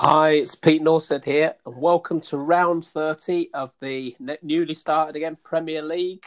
Hi, 0.00 0.30
it's 0.30 0.54
Pete 0.54 0.80
Nordsted 0.80 1.24
here, 1.24 1.56
and 1.66 1.76
welcome 1.76 2.20
to 2.20 2.38
round 2.38 2.84
30 2.84 3.50
of 3.52 3.72
the 3.80 4.14
newly 4.42 4.74
started 4.74 5.16
again 5.16 5.36
Premier 5.42 5.82
League. 5.82 6.24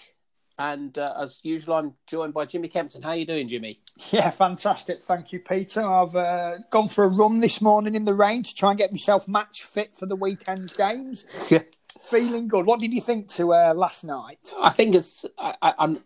And 0.60 0.98
uh, 0.98 1.14
as 1.18 1.40
usual, 1.42 1.76
I'm 1.76 1.94
joined 2.06 2.34
by 2.34 2.44
Jimmy 2.44 2.68
Kempton. 2.68 3.02
How 3.02 3.12
are 3.12 3.16
you 3.16 3.26
doing, 3.26 3.48
Jimmy? 3.48 3.80
Yeah, 4.12 4.30
fantastic. 4.30 5.02
Thank 5.02 5.32
you, 5.32 5.40
Peter. 5.40 5.88
I've 5.88 6.18
uh, 6.18 6.58
gone 6.70 6.90
for 6.90 7.06
a 7.06 7.08
run 7.08 7.40
this 7.40 7.62
morning 7.62 7.96
in 7.96 8.04
the 8.04 8.14
rain 8.14 8.44
to 8.44 8.54
try 8.54 8.72
and 8.72 8.78
get 8.78 8.92
myself 8.92 9.26
match 9.26 9.64
fit 9.64 9.96
for 9.98 10.06
the 10.06 10.18
weekend's 10.18 10.74
games. 10.74 11.26
Yeah. 11.50 11.62
Feeling 12.10 12.50
good. 12.50 12.66
What 12.66 12.82
did 12.82 12.92
you 12.94 13.00
think 13.00 13.30
to 13.36 13.54
uh, 13.54 13.74
last 13.74 14.04
night? 14.04 14.52
I 14.60 14.72
think 14.72 14.96
it's. 14.96 15.24
I, 15.38 15.56
I, 15.62 15.74
I'm 15.80 16.04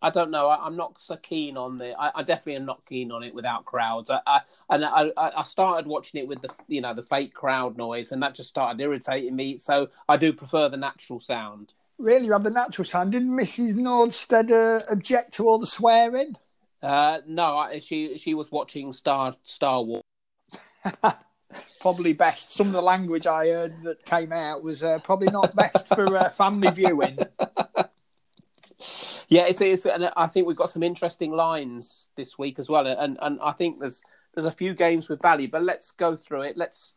I 0.00 0.10
don't 0.10 0.30
know. 0.30 0.48
I, 0.48 0.66
am 0.66 0.76
not 0.76 1.00
so 1.00 1.16
keen 1.16 1.56
on 1.56 1.76
the. 1.76 1.98
I, 1.98 2.20
I, 2.20 2.22
definitely 2.22 2.56
am 2.56 2.66
not 2.66 2.84
keen 2.86 3.10
on 3.10 3.22
it 3.22 3.34
without 3.34 3.64
crowds. 3.64 4.10
I, 4.10 4.20
I 4.26 4.40
and 4.70 4.84
I, 4.84 5.10
I 5.16 5.42
started 5.42 5.88
watching 5.88 6.20
it 6.20 6.28
with 6.28 6.40
the 6.40 6.50
you 6.68 6.80
know 6.80 6.94
the 6.94 7.02
fake 7.02 7.34
crowd 7.34 7.76
noise, 7.76 8.12
and 8.12 8.22
that 8.22 8.34
just 8.34 8.48
started 8.48 8.80
irritating 8.80 9.34
me. 9.34 9.56
So 9.56 9.88
I 10.08 10.16
do 10.16 10.32
prefer 10.32 10.68
the 10.68 10.76
natural 10.76 11.18
sound. 11.20 11.74
Really, 11.98 12.26
you 12.26 12.32
have 12.32 12.44
the 12.44 12.50
natural 12.50 12.84
sound. 12.84 13.12
Didn't 13.12 13.30
Mrs. 13.30 13.74
Nordsted 13.74 14.52
uh, 14.52 14.80
object 14.90 15.34
to 15.34 15.44
all 15.46 15.58
the 15.58 15.66
swearing? 15.66 16.36
Uh, 16.80 17.18
no, 17.26 17.68
she 17.80 18.18
she 18.18 18.34
was 18.34 18.52
watching 18.52 18.92
Star 18.92 19.34
Star 19.42 19.82
Wars. 19.82 20.04
probably 21.80 22.12
best. 22.12 22.52
Some 22.52 22.68
of 22.68 22.72
the 22.72 22.82
language 22.82 23.26
I 23.26 23.48
heard 23.48 23.82
that 23.82 24.04
came 24.04 24.32
out 24.32 24.62
was 24.62 24.84
uh, 24.84 24.98
probably 25.00 25.28
not 25.28 25.56
best 25.56 25.88
for 25.88 26.16
uh, 26.16 26.30
family 26.30 26.70
viewing. 26.70 27.18
Yeah, 29.28 29.42
it's, 29.42 29.60
it's 29.60 29.84
and 29.84 30.10
I 30.16 30.26
think 30.26 30.46
we've 30.46 30.56
got 30.56 30.70
some 30.70 30.82
interesting 30.82 31.32
lines 31.32 32.08
this 32.16 32.38
week 32.38 32.58
as 32.58 32.68
well, 32.68 32.86
and 32.86 33.18
and 33.20 33.38
I 33.42 33.52
think 33.52 33.78
there's 33.78 34.02
there's 34.34 34.46
a 34.46 34.52
few 34.52 34.74
games 34.74 35.08
with 35.08 35.20
value, 35.20 35.48
but 35.48 35.62
let's 35.62 35.90
go 35.90 36.16
through 36.16 36.42
it. 36.42 36.56
Let's 36.56 36.94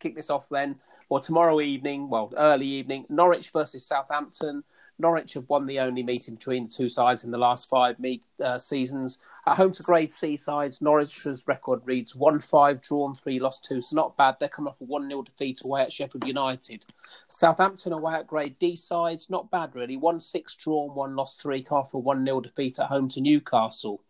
kick 0.00 0.14
this 0.14 0.30
off 0.30 0.48
then. 0.48 0.76
Well, 1.08 1.20
tomorrow 1.20 1.60
evening, 1.60 2.08
well, 2.08 2.32
early 2.36 2.66
evening, 2.66 3.06
Norwich 3.08 3.50
versus 3.50 3.84
Southampton. 3.86 4.64
Norwich 4.98 5.34
have 5.34 5.48
won 5.48 5.66
the 5.66 5.80
only 5.80 6.02
meeting 6.02 6.34
between 6.34 6.66
the 6.66 6.72
two 6.72 6.88
sides 6.88 7.24
in 7.24 7.30
the 7.30 7.38
last 7.38 7.68
five 7.68 7.98
meet, 7.98 8.22
uh, 8.42 8.58
seasons. 8.58 9.18
At 9.46 9.56
home 9.56 9.72
to 9.72 9.82
Grade 9.82 10.12
C 10.12 10.36
sides, 10.36 10.80
Norwich's 10.80 11.44
record 11.46 11.80
reads 11.84 12.14
1 12.14 12.40
5, 12.40 12.82
drawn 12.82 13.14
3, 13.14 13.40
lost 13.40 13.64
2, 13.64 13.80
so 13.80 13.96
not 13.96 14.16
bad. 14.16 14.36
They're 14.38 14.48
coming 14.48 14.68
off 14.68 14.80
a 14.80 14.84
1 14.84 15.08
0 15.08 15.22
defeat 15.22 15.60
away 15.64 15.82
at 15.82 15.92
Sheffield 15.92 16.26
United. 16.26 16.84
Southampton 17.28 17.92
away 17.92 18.14
at 18.14 18.26
Grade 18.26 18.58
D 18.58 18.76
sides, 18.76 19.30
not 19.30 19.50
bad 19.50 19.74
really. 19.74 19.96
1 19.96 20.20
6, 20.20 20.54
drawn 20.56 20.94
1, 20.94 21.16
lost 21.16 21.40
3, 21.42 21.66
off 21.70 21.94
a 21.94 21.98
1 21.98 22.24
0 22.24 22.40
defeat 22.40 22.78
at 22.78 22.86
home 22.86 23.08
to 23.08 23.20
Newcastle. 23.20 24.02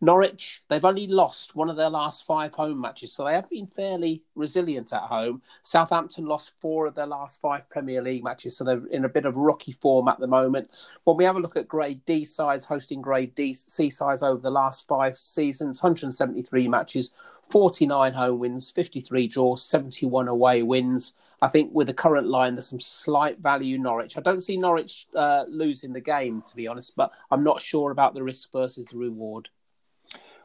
Norwich, 0.00 0.62
they've 0.68 0.84
only 0.84 1.06
lost 1.06 1.54
one 1.54 1.70
of 1.70 1.76
their 1.76 1.90
last 1.90 2.26
five 2.26 2.54
home 2.54 2.80
matches, 2.80 3.12
so 3.12 3.24
they 3.24 3.34
have 3.34 3.48
been 3.48 3.66
fairly 3.66 4.22
resilient 4.34 4.92
at 4.92 5.02
home. 5.02 5.42
Southampton 5.62 6.26
lost 6.26 6.52
four 6.60 6.86
of 6.86 6.94
their 6.94 7.06
last 7.06 7.40
five 7.40 7.68
Premier 7.70 8.02
League 8.02 8.24
matches, 8.24 8.56
so 8.56 8.64
they're 8.64 8.86
in 8.88 9.04
a 9.04 9.08
bit 9.08 9.24
of 9.24 9.36
rocky 9.36 9.72
form 9.72 10.08
at 10.08 10.18
the 10.18 10.26
moment. 10.26 10.70
When 11.04 11.16
we 11.16 11.24
have 11.24 11.36
a 11.36 11.40
look 11.40 11.56
at 11.56 11.68
Grade 11.68 12.04
D 12.04 12.24
sides 12.24 12.64
hosting 12.64 13.00
Grade 13.02 13.34
D 13.34 13.54
C 13.54 13.90
sides 13.90 14.22
over 14.22 14.40
the 14.40 14.50
last 14.50 14.86
five 14.86 15.16
seasons, 15.16 15.82
173 15.82 16.68
matches, 16.68 17.12
49 17.54 18.14
home 18.14 18.40
wins, 18.40 18.68
53 18.72 19.28
draws, 19.28 19.62
71 19.62 20.26
away 20.26 20.64
wins. 20.64 21.12
I 21.40 21.46
think 21.46 21.72
with 21.72 21.86
the 21.86 21.94
current 21.94 22.26
line, 22.26 22.56
there's 22.56 22.66
some 22.66 22.80
slight 22.80 23.38
value 23.38 23.78
Norwich. 23.78 24.18
I 24.18 24.22
don't 24.22 24.40
see 24.40 24.56
Norwich 24.56 25.06
uh, 25.14 25.44
losing 25.46 25.92
the 25.92 26.00
game, 26.00 26.42
to 26.48 26.56
be 26.56 26.66
honest, 26.66 26.96
but 26.96 27.12
I'm 27.30 27.44
not 27.44 27.60
sure 27.60 27.92
about 27.92 28.14
the 28.14 28.24
risk 28.24 28.50
versus 28.50 28.86
the 28.90 28.98
reward. 28.98 29.50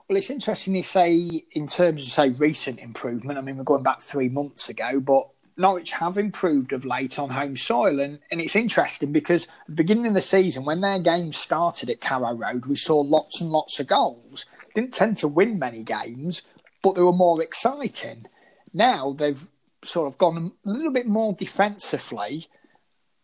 Well, 0.08 0.20
it's 0.20 0.30
interesting 0.30 0.76
you 0.76 0.84
say 0.84 1.46
in 1.54 1.66
terms 1.66 2.04
of 2.04 2.10
say 2.10 2.30
recent 2.30 2.78
improvement. 2.78 3.40
I 3.40 3.42
mean, 3.42 3.58
we're 3.58 3.64
going 3.64 3.82
back 3.82 4.04
three 4.04 4.30
months 4.30 4.70
ago, 4.70 5.00
but 5.00 5.30
Norwich 5.58 5.94
have 5.94 6.16
improved 6.16 6.74
of 6.74 6.86
late 6.86 7.18
on 7.18 7.32
home 7.32 7.58
soil, 7.58 8.00
and, 8.00 8.20
and 8.30 8.40
it's 8.40 8.56
interesting 8.56 9.12
because 9.12 9.46
at 9.46 9.66
the 9.66 9.72
beginning 9.72 10.06
of 10.06 10.14
the 10.14 10.22
season, 10.22 10.64
when 10.64 10.82
their 10.82 11.00
games 11.00 11.38
started 11.38 11.90
at 11.90 12.02
Carrow 12.02 12.36
Road, 12.36 12.68
we 12.68 12.76
saw 12.76 13.00
lots 13.00 13.42
and 13.42 13.50
lots 13.50 13.80
of 13.80 13.88
goals. 13.88 14.46
Didn't 14.76 14.94
tend 14.94 15.18
to 15.18 15.28
win 15.28 15.58
many 15.58 15.84
games, 15.84 16.44
but 16.82 16.96
they 16.96 17.02
were 17.02 17.12
more 17.12 17.42
exciting. 17.42 18.26
Now 18.74 19.14
they've 19.14 19.46
sort 19.84 20.08
of 20.08 20.18
gone 20.18 20.52
a 20.66 20.70
little 20.70 20.92
bit 20.92 21.08
more 21.08 21.34
defensively, 21.34 22.48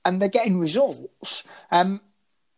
and 0.03 0.21
they're 0.21 0.29
getting 0.29 0.59
results. 0.59 1.43
Um, 1.71 2.01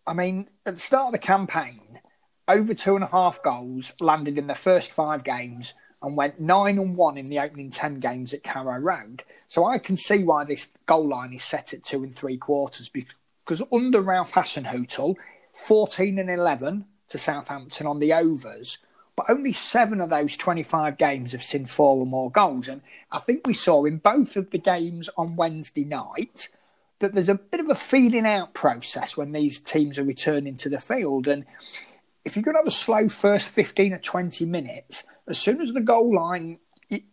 I 0.05 0.13
mean, 0.13 0.49
at 0.65 0.75
the 0.75 0.81
start 0.81 1.07
of 1.07 1.11
the 1.13 1.25
campaign, 1.25 1.99
over 2.47 2.73
two 2.73 2.95
and 2.95 3.03
a 3.03 3.07
half 3.07 3.41
goals 3.43 3.93
landed 3.99 4.37
in 4.37 4.47
the 4.47 4.55
first 4.55 4.91
five 4.91 5.23
games 5.23 5.73
and 6.01 6.15
went 6.15 6.39
nine 6.39 6.77
and 6.77 6.95
one 6.95 7.17
in 7.17 7.27
the 7.27 7.39
opening 7.39 7.71
ten 7.71 7.99
games 7.99 8.33
at 8.33 8.43
Carrow 8.43 8.79
Road. 8.79 9.23
So 9.47 9.65
I 9.65 9.79
can 9.79 9.97
see 9.97 10.23
why 10.23 10.43
this 10.43 10.67
goal 10.85 11.07
line 11.07 11.33
is 11.33 11.43
set 11.43 11.73
at 11.73 11.83
two 11.83 12.03
and 12.03 12.15
three 12.15 12.37
quarters 12.37 12.89
because 12.89 13.61
under 13.71 14.01
Ralph 14.01 14.33
Hasenhüttl, 14.33 15.15
fourteen 15.53 16.19
and 16.19 16.29
eleven 16.29 16.85
to 17.09 17.17
Southampton 17.17 17.87
on 17.87 17.99
the 17.99 18.13
overs, 18.13 18.77
but 19.17 19.29
only 19.29 19.51
seven 19.51 20.00
of 20.00 20.09
those 20.09 20.38
twenty-five 20.38 20.97
games 20.97 21.33
have 21.33 21.44
seen 21.44 21.66
four 21.66 21.97
or 21.97 22.05
more 22.05 22.31
goals. 22.31 22.69
And 22.69 22.81
I 23.11 23.19
think 23.19 23.45
we 23.45 23.53
saw 23.53 23.83
in 23.83 23.97
both 23.97 24.38
of 24.38 24.51
the 24.51 24.59
games 24.59 25.09
on 25.17 25.35
Wednesday 25.35 25.83
night 25.83 26.47
that 27.00 27.13
there's 27.13 27.27
a 27.27 27.35
bit 27.35 27.59
of 27.59 27.69
a 27.69 27.75
feeding 27.75 28.25
out 28.25 28.53
process 28.53 29.17
when 29.17 29.33
these 29.33 29.59
teams 29.59 30.00
are 30.00 30.03
returning 30.03 30.56
to 30.57 30.69
the 30.69 30.79
field 30.79 31.27
and 31.27 31.45
if 32.27 32.35
you're 32.35 32.44
going 32.44 32.56
to 32.56 32.59
have 32.59 32.67
a 32.67 32.72
slow 32.72 33.07
first 33.07 33.47
15 33.47 33.94
or 33.94 34.00
20 34.00 34.45
minutes, 34.45 35.06
as 35.29 35.39
soon 35.39 35.61
as 35.61 35.72
the 35.72 35.79
goal 35.79 36.13
line 36.13 36.59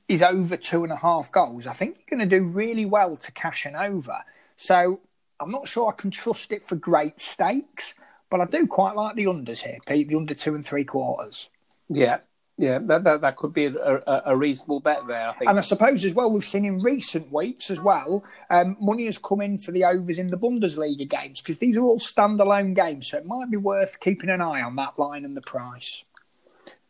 is 0.08 0.22
over 0.22 0.56
two 0.56 0.82
and 0.82 0.92
a 0.92 0.96
half 0.96 1.30
goals, 1.30 1.68
I 1.68 1.72
think 1.72 1.98
you're 1.98 2.18
going 2.18 2.28
to 2.28 2.36
do 2.36 2.44
really 2.44 2.84
well 2.84 3.16
to 3.18 3.30
cash 3.30 3.64
an 3.64 3.76
over. 3.76 4.24
So 4.56 4.98
I'm 5.38 5.52
not 5.52 5.68
sure 5.68 5.88
I 5.88 5.94
can 5.94 6.10
trust 6.10 6.50
it 6.50 6.66
for 6.66 6.74
great 6.74 7.20
stakes, 7.20 7.94
but 8.28 8.40
I 8.40 8.46
do 8.46 8.66
quite 8.66 8.96
like 8.96 9.14
the 9.14 9.26
unders 9.26 9.60
here, 9.60 9.78
Pete, 9.86 10.08
the 10.08 10.16
under 10.16 10.34
two 10.34 10.56
and 10.56 10.66
three 10.66 10.84
quarters. 10.84 11.48
Yeah, 11.88 12.18
yeah, 12.56 12.78
that, 12.82 13.02
that, 13.02 13.20
that 13.22 13.36
could 13.36 13.52
be 13.52 13.66
a, 13.66 14.22
a, 14.26 14.36
reasonable 14.36 14.78
bet 14.78 15.06
there, 15.08 15.28
I 15.28 15.32
think. 15.32 15.50
And 15.50 15.58
I 15.58 15.62
suppose 15.62 16.04
as 16.04 16.14
well, 16.14 16.30
we've 16.30 16.44
seen 16.44 16.64
in 16.64 16.80
recent 16.80 17.32
weeks 17.32 17.68
as 17.68 17.80
well, 17.80 18.22
um, 18.48 18.76
money 18.80 19.06
has 19.06 19.18
come 19.18 19.40
in 19.40 19.58
for 19.58 19.72
the 19.72 19.84
overs 19.84 20.18
in 20.18 20.28
the 20.28 20.38
Bundesliga 20.38 21.08
games 21.08 21.40
because 21.40 21.58
these 21.58 21.76
are 21.76 21.82
all 21.82 21.98
standalone 21.98 22.76
games, 22.76 23.08
so 23.10 23.18
it 23.18 23.26
might 23.26 23.50
be 23.50 23.56
worth 23.56 23.98
keeping 23.98 24.30
an 24.30 24.40
eye 24.40 24.62
on 24.62 24.76
that 24.76 24.96
line 24.98 25.24
and 25.24 25.36
the 25.36 25.40
price. 25.40 26.04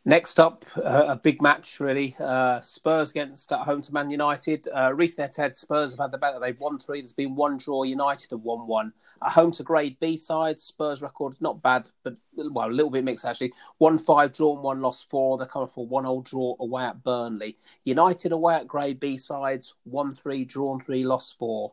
Next 0.07 0.39
up, 0.39 0.67
uh, 0.77 1.07
a 1.09 1.17
big 1.17 1.41
match 1.41 1.81
really. 1.81 2.15
Uh, 2.21 2.61
Spurs 2.61 3.11
against 3.11 3.51
at 3.53 3.61
home 3.61 3.81
to 3.81 3.95
Man 3.95 4.11
United. 4.11 4.69
Uh, 4.69 4.93
recent 4.93 5.21
head-to-head, 5.21 5.57
Spurs 5.57 5.93
have 5.93 5.99
had 5.99 6.11
the 6.11 6.19
better. 6.19 6.39
They've 6.39 6.61
won 6.61 6.79
three. 6.79 7.01
There's 7.01 7.15
been 7.15 7.35
one 7.35 7.57
draw. 7.57 7.85
United 7.85 8.31
have 8.33 8.43
won 8.43 8.67
one. 8.67 8.93
At 9.25 9.33
home 9.33 9.51
to 9.53 9.63
Grade 9.63 9.97
B 10.01 10.19
side, 10.19 10.61
Spurs 10.61 11.01
record 11.01 11.33
is 11.33 11.41
not 11.41 11.63
bad, 11.63 11.89
but 12.03 12.19
well, 12.37 12.69
a 12.69 12.71
little 12.71 12.91
bit 12.91 13.03
mixed 13.05 13.25
actually. 13.25 13.55
One 13.79 13.97
five 13.97 14.35
drawn, 14.35 14.61
one 14.61 14.83
lost 14.83 15.09
four. 15.09 15.39
They're 15.39 15.47
coming 15.47 15.69
for 15.69 15.87
one 15.87 16.05
old 16.05 16.27
draw 16.27 16.55
away 16.61 16.85
at 16.85 17.03
Burnley. 17.03 17.57
United 17.85 18.33
away 18.33 18.57
at 18.57 18.69
Grade 18.69 19.01
B 19.01 19.17
sides, 19.17 19.75
one 19.85 20.15
three 20.15 20.45
drawn 20.45 20.81
three, 20.81 21.03
lost 21.03 21.39
four 21.39 21.73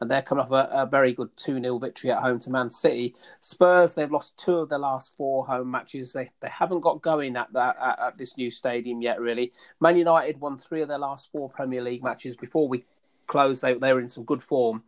and 0.00 0.10
they're 0.10 0.22
coming 0.22 0.44
off 0.44 0.50
a, 0.50 0.68
a 0.72 0.86
very 0.86 1.12
good 1.12 1.30
2 1.36 1.60
0 1.60 1.78
victory 1.78 2.10
at 2.10 2.22
home 2.22 2.38
to 2.40 2.50
Man 2.50 2.70
City. 2.70 3.14
Spurs, 3.40 3.94
they've 3.94 4.10
lost 4.10 4.38
two 4.38 4.56
of 4.58 4.68
their 4.68 4.78
last 4.78 5.16
four 5.16 5.46
home 5.46 5.70
matches. 5.70 6.12
They 6.12 6.30
they 6.40 6.48
haven't 6.48 6.80
got 6.80 7.02
going 7.02 7.36
at 7.36 7.52
that 7.52 7.76
at, 7.80 7.98
at 7.98 8.18
this 8.18 8.36
new 8.36 8.50
stadium 8.50 9.02
yet, 9.02 9.20
really. 9.20 9.52
Man 9.80 9.96
United 9.96 10.40
won 10.40 10.56
three 10.58 10.82
of 10.82 10.88
their 10.88 10.98
last 10.98 11.30
four 11.30 11.48
Premier 11.48 11.82
League 11.82 12.02
matches. 12.02 12.36
Before 12.36 12.68
we 12.68 12.84
closed. 13.26 13.62
they, 13.62 13.74
they 13.74 13.92
were 13.92 14.00
in 14.00 14.08
some 14.08 14.24
good 14.24 14.42
form. 14.42 14.82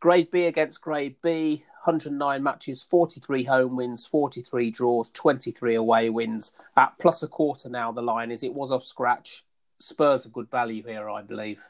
Grade 0.00 0.30
B 0.30 0.46
against 0.46 0.80
Grade 0.80 1.16
B, 1.22 1.64
109 1.84 2.42
matches, 2.42 2.82
43 2.82 3.44
home 3.44 3.76
wins, 3.76 4.06
43 4.06 4.70
draws, 4.70 5.10
23 5.12 5.76
away 5.76 6.10
wins. 6.10 6.52
At 6.76 6.98
plus 6.98 7.22
a 7.22 7.28
quarter 7.28 7.68
now, 7.68 7.92
the 7.92 8.02
line 8.02 8.30
is. 8.30 8.42
It 8.42 8.54
was 8.54 8.72
off 8.72 8.84
scratch. 8.84 9.44
Spurs 9.78 10.26
are 10.26 10.30
good 10.30 10.50
value 10.50 10.82
here, 10.82 11.08
I 11.08 11.22
believe. 11.22 11.60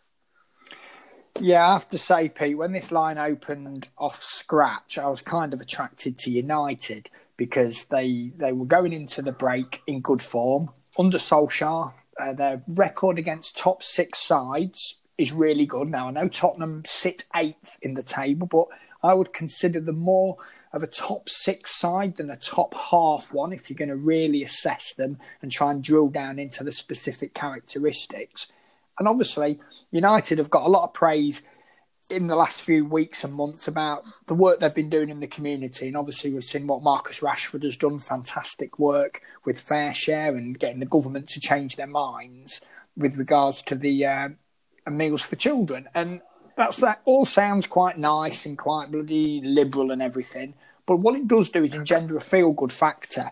Yeah, 1.41 1.69
I 1.69 1.73
have 1.73 1.89
to 1.91 1.99
say, 1.99 2.29
Pete, 2.29 2.57
when 2.57 2.73
this 2.73 2.93
line 2.93 3.19
opened 3.19 3.89
off 3.99 4.23
scratch, 4.23 4.99
I 4.99 5.09
was 5.09 5.21
kind 5.21 5.53
of 5.53 5.61
attracted 5.61 6.17
to 6.19 6.31
United 6.31 7.11
because 7.37 7.87
they 7.87 8.31
they 8.37 8.53
were 8.53 8.67
going 8.67 8.93
into 8.93 9.21
the 9.21 9.33
break 9.33 9.83
in 9.87 10.01
good 10.01 10.23
form 10.23 10.71
under 10.97 11.19
Solskjaer. 11.19 11.93
Uh, 12.17 12.33
their 12.33 12.63
record 12.69 13.19
against 13.19 13.59
top 13.59 13.83
six 13.83 14.25
sides 14.25 14.99
is 15.19 15.33
really 15.33 15.67
good. 15.67 15.89
Now 15.89 16.09
I 16.09 16.13
know 16.13 16.29
Tottenham 16.29 16.85
sit 16.87 17.25
eighth 17.35 17.79
in 17.83 17.95
the 17.95 18.05
table, 18.05 18.47
but 18.47 18.67
I 19.03 19.15
would 19.15 19.33
consider 19.33 19.81
them 19.81 19.99
more 19.99 20.37
of 20.73 20.83
a 20.83 20.89
top 20.89 21.29
six 21.29 21.79
side 21.79 22.17
than 22.17 22.31
a 22.31 22.37
top 22.37 22.75
half 22.75 23.33
one 23.33 23.53
if 23.53 23.69
you're 23.69 23.77
going 23.77 23.89
to 23.89 23.97
really 23.97 24.43
assess 24.43 24.93
them 24.95 25.19
and 25.43 25.51
try 25.51 25.73
and 25.73 25.83
drill 25.83 26.09
down 26.09 26.39
into 26.39 26.63
the 26.63 26.73
specific 26.73 27.35
characteristics. 27.35 28.47
And 28.99 29.09
obviously, 29.09 29.59
United 29.91 30.39
have 30.39 30.51
got 30.51 30.67
a 30.67 30.71
lot 30.71 30.85
of 30.85 30.95
praise 30.95 31.43
in 32.11 32.27
the 32.27 32.37
last 32.37 32.61
few 32.61 32.85
weeks 32.85 33.25
and 33.25 33.33
months 33.33 33.67
about 33.67 34.05
the 34.27 34.35
work 34.35 34.61
they've 34.61 34.75
been 34.75 34.91
doing 34.91 35.09
in 35.09 35.21
the 35.21 35.27
community. 35.27 35.89
And 35.89 35.97
obviously, 35.97 36.31
we've 36.31 36.45
seen 36.45 36.67
what 36.67 36.83
Marcus 36.83 37.21
Rashford 37.21 37.63
has 37.63 37.77
done 37.77 37.99
fantastic 37.99 38.79
work 38.79 39.23
with 39.45 39.59
Fair 39.59 39.95
Share 39.95 40.37
and 40.37 40.59
getting 40.59 40.81
the 40.81 40.87
government 40.87 41.29
to 41.31 41.41
change 41.41 41.77
their 41.77 41.87
minds 41.87 42.61
with 42.97 43.17
regards 43.17 43.63
to 43.65 43.75
the 43.75 44.07
uh, 44.07 44.29
meals 44.91 45.23
for 45.23 45.37
children. 45.37 45.89
And 45.95 46.21
that's 46.57 46.79
that 46.79 47.01
all 47.05 47.27
sounds 47.27 47.67
quite 47.67 47.99
nice 47.99 48.47
and 48.47 48.57
quite 48.57 48.93
bloody 48.93 49.41
liberal 49.43 49.91
and 49.91 50.03
everything. 50.03 50.55
But 50.87 50.97
what 50.97 51.17
it 51.17 51.27
does 51.27 51.51
do 51.51 51.65
is 51.65 51.75
engender 51.75 52.17
a 52.17 52.21
feel 52.21 52.53
good 52.53 52.73
factor. 52.73 53.31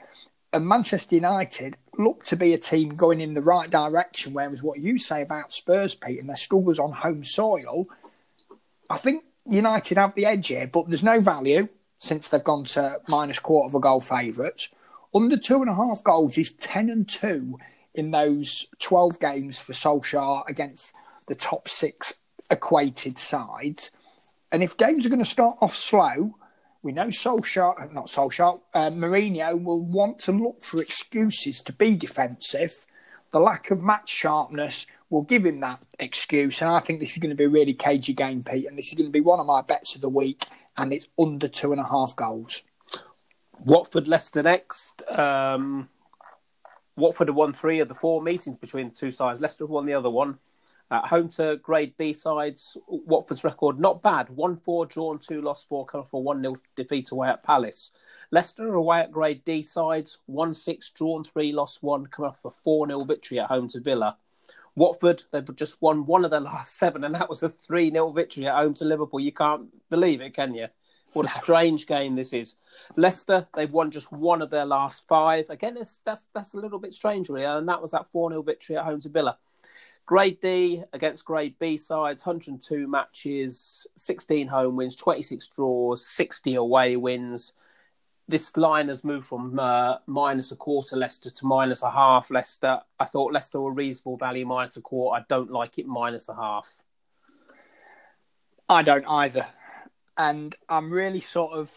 And 0.53 0.67
Manchester 0.67 1.14
United 1.14 1.76
look 1.98 2.24
to 2.26 2.36
be 2.36 2.54
a 2.54 2.58
team 2.58 2.96
going 2.96 3.20
in 3.20 3.34
the 3.34 3.42
right 3.42 3.68
direction, 3.68 4.32
whereas 4.32 4.62
what 4.62 4.80
you 4.80 4.98
say 4.98 5.22
about 5.22 5.52
Spurs, 5.52 5.94
Pete, 5.94 6.20
and 6.20 6.28
their 6.28 6.36
struggles 6.36 6.78
on 6.78 6.92
home 6.92 7.22
soil, 7.22 7.86
I 8.88 8.96
think 8.96 9.24
United 9.48 9.98
have 9.98 10.14
the 10.14 10.26
edge 10.26 10.48
here, 10.48 10.66
but 10.66 10.88
there's 10.88 11.02
no 11.02 11.20
value 11.20 11.68
since 11.98 12.28
they've 12.28 12.42
gone 12.42 12.64
to 12.64 13.00
minus 13.08 13.38
quarter 13.38 13.66
of 13.66 13.74
a 13.74 13.80
goal 13.80 14.00
favourites. 14.00 14.68
Under 15.14 15.36
two 15.36 15.60
and 15.60 15.68
a 15.68 15.74
half 15.74 16.02
goals 16.02 16.38
is 16.38 16.52
10 16.52 16.88
and 16.90 17.08
2 17.08 17.58
in 17.94 18.10
those 18.10 18.66
12 18.78 19.20
games 19.20 19.58
for 19.58 19.72
Solskjaer 19.72 20.44
against 20.48 20.96
the 21.28 21.34
top 21.34 21.68
six 21.68 22.14
equated 22.50 23.18
sides. 23.18 23.90
And 24.50 24.62
if 24.62 24.76
games 24.76 25.04
are 25.04 25.10
going 25.10 25.18
to 25.18 25.24
start 25.24 25.58
off 25.60 25.76
slow, 25.76 26.36
we 26.82 26.93
know 26.93 27.06
Solskjaer, 27.06 27.93
not 27.93 28.06
Solskjaer, 28.06 28.61
uh, 28.75 28.90
Mourinho 28.90 29.62
will 29.62 29.81
want 29.81 30.19
to 30.20 30.32
look 30.32 30.64
for 30.64 30.81
excuses 30.81 31.61
to 31.62 31.73
be 31.73 31.94
defensive. 31.94 32.87
The 33.31 33.38
lack 33.38 33.70
of 33.70 33.81
match 33.81 34.11
sharpness 34.11 34.87
will 35.08 35.23
give 35.23 35.46
him 35.46 35.61
that 35.61 35.84
excuse. 35.99 36.61
And 36.61 36.70
I 36.70 36.81
think 36.81 37.00
this 37.00 37.12
is 37.12 37.19
going 37.19 37.31
to 37.31 37.37
be 37.37 37.44
a 37.44 37.49
really 37.49 37.75
cagey 37.75 38.14
game, 38.14 38.43
Pete. 38.43 38.67
And 38.67 38.76
this 38.76 38.88
is 38.88 38.94
going 38.94 39.08
to 39.08 39.12
be 39.12 39.20
one 39.20 39.40
of 39.40 39.46
my 39.46 39.62
bets 39.62 39.94
of 39.94 40.00
the 40.00 40.08
week. 40.08 40.44
And 40.76 40.93
it's 40.93 41.06
under 41.19 41.49
two 41.49 41.73
and 41.73 41.81
a 41.81 41.84
half 41.84 42.17
goals. 42.17 42.62
Watford 43.58 44.08
Leicester 44.08 44.43
next. 44.43 45.02
Um, 45.08 45.88
Watford 46.96 47.28
have 47.28 47.37
won 47.37 47.52
three 47.52 47.81
of 47.81 47.88
the 47.88 47.94
four 47.94 48.23
meetings 48.23 48.56
between 48.56 48.88
the 48.88 48.94
two 48.94 49.12
sides. 49.12 49.40
Leicester 49.40 49.64
have 49.64 49.70
won 49.70 49.87
the 49.87 49.94
other 49.94 50.11
one. 50.11 50.38
At 50.92 51.06
home 51.06 51.30
to 51.30 51.56
grade 51.56 51.96
B 51.96 52.12
sides, 52.12 52.76
Watford's 52.86 53.44
record 53.44 53.80
not 53.80 54.02
bad. 54.02 54.28
1 54.28 54.58
4 54.58 54.84
drawn, 54.84 55.18
2 55.18 55.40
lost, 55.40 55.66
4 55.66 55.86
coming 55.86 56.04
off 56.04 56.12
a 56.12 56.18
1 56.18 56.42
0 56.42 56.56
defeat 56.76 57.12
away 57.12 57.30
at 57.30 57.42
Palace. 57.42 57.92
Leicester 58.30 58.70
are 58.70 58.74
away 58.74 59.00
at 59.00 59.10
grade 59.10 59.42
D 59.46 59.62
sides, 59.62 60.18
1 60.26 60.52
6 60.52 60.90
drawn, 60.90 61.24
3 61.24 61.50
lost, 61.52 61.82
1 61.82 62.08
coming 62.08 62.28
off 62.28 62.44
a 62.44 62.50
4 62.50 62.88
0 62.88 63.04
victory 63.04 63.40
at 63.40 63.48
home 63.48 63.68
to 63.68 63.80
Villa. 63.80 64.18
Watford, 64.76 65.22
they've 65.30 65.56
just 65.56 65.80
won 65.80 66.04
one 66.04 66.26
of 66.26 66.30
their 66.30 66.40
last 66.40 66.76
seven, 66.76 67.04
and 67.04 67.14
that 67.14 67.30
was 67.30 67.42
a 67.42 67.48
3 67.48 67.90
0 67.90 68.10
victory 68.10 68.46
at 68.46 68.56
home 68.56 68.74
to 68.74 68.84
Liverpool. 68.84 69.20
You 69.20 69.32
can't 69.32 69.70
believe 69.88 70.20
it, 70.20 70.34
can 70.34 70.52
you? 70.52 70.68
What 71.14 71.24
a 71.24 71.30
strange 71.30 71.86
game 71.86 72.16
this 72.16 72.34
is. 72.34 72.54
Leicester, 72.96 73.46
they've 73.54 73.72
won 73.72 73.90
just 73.90 74.12
one 74.12 74.42
of 74.42 74.50
their 74.50 74.66
last 74.66 75.04
five. 75.08 75.48
Again, 75.48 75.74
that's 75.74 76.26
that's 76.34 76.52
a 76.52 76.58
little 76.58 76.78
bit 76.78 76.92
strange, 76.92 77.30
really, 77.30 77.46
and 77.46 77.66
that 77.66 77.80
was 77.80 77.92
that 77.92 78.10
4 78.12 78.30
0 78.30 78.42
victory 78.42 78.76
at 78.76 78.84
home 78.84 79.00
to 79.00 79.08
Villa. 79.08 79.38
Grade 80.12 80.41
D 80.43 80.85
against 80.93 81.25
Grade 81.25 81.55
B 81.59 81.79
sides, 81.79 82.26
102 82.26 82.87
matches, 82.87 83.87
16 83.97 84.47
home 84.47 84.76
wins, 84.76 84.94
26 84.94 85.49
draws, 85.56 86.06
60 86.06 86.56
away 86.56 86.97
wins. 86.97 87.55
This 88.29 88.55
line 88.59 88.88
has 88.88 89.05
moved 89.05 89.26
from 89.26 89.59
uh, 89.59 89.97
minus 90.06 90.53
a 90.53 90.56
quarter 90.56 90.97
Leicester 90.97 91.31
to 91.31 91.47
minus 91.47 91.82
a 91.82 91.91
half 91.91 92.31
Leicester. 92.31 92.81
I 93.00 93.06
thought 93.06 93.32
Leicester 93.32 93.59
were 93.59 93.73
reasonable 93.73 94.19
value 94.19 94.44
minus 94.44 94.76
a 94.76 94.82
quarter. 94.82 95.19
I 95.19 95.25
don't 95.31 95.50
like 95.50 95.79
it 95.79 95.87
minus 95.87 96.29
a 96.29 96.35
half. 96.35 96.70
I 98.69 98.82
don't 98.82 99.06
either. 99.06 99.47
And 100.19 100.55
I'm 100.69 100.91
really 100.91 101.20
sort 101.20 101.55
of 101.55 101.73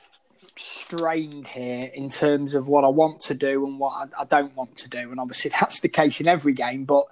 strained 0.58 1.48
here 1.48 1.90
in 1.94 2.10
terms 2.10 2.54
of 2.54 2.68
what 2.68 2.84
I 2.84 2.90
want 2.90 3.22
to 3.28 3.34
do 3.34 3.66
and 3.66 3.80
what 3.80 4.10
I, 4.14 4.24
I 4.24 4.26
don't 4.26 4.54
want 4.58 4.76
to 4.76 4.90
do. 4.90 5.10
And 5.10 5.22
obviously, 5.22 5.52
that's 5.62 5.80
the 5.80 5.88
case 5.88 6.20
in 6.20 6.28
every 6.28 6.54
game. 6.54 6.84
But 6.84 7.06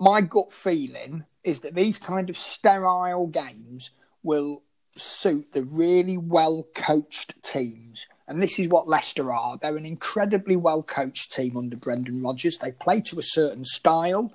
my 0.00 0.22
gut 0.22 0.52
feeling 0.52 1.24
is 1.44 1.60
that 1.60 1.74
these 1.74 1.98
kind 1.98 2.30
of 2.30 2.38
sterile 2.38 3.26
games 3.26 3.90
will 4.22 4.62
suit 4.96 5.52
the 5.52 5.62
really 5.62 6.16
well 6.16 6.66
coached 6.74 7.34
teams. 7.42 8.06
And 8.26 8.42
this 8.42 8.58
is 8.58 8.68
what 8.68 8.88
Leicester 8.88 9.30
are. 9.32 9.58
They're 9.58 9.76
an 9.76 9.86
incredibly 9.86 10.56
well 10.56 10.82
coached 10.82 11.32
team 11.32 11.56
under 11.56 11.76
Brendan 11.76 12.22
Rodgers. 12.22 12.56
They 12.56 12.72
play 12.72 13.00
to 13.02 13.18
a 13.18 13.22
certain 13.22 13.64
style, 13.64 14.32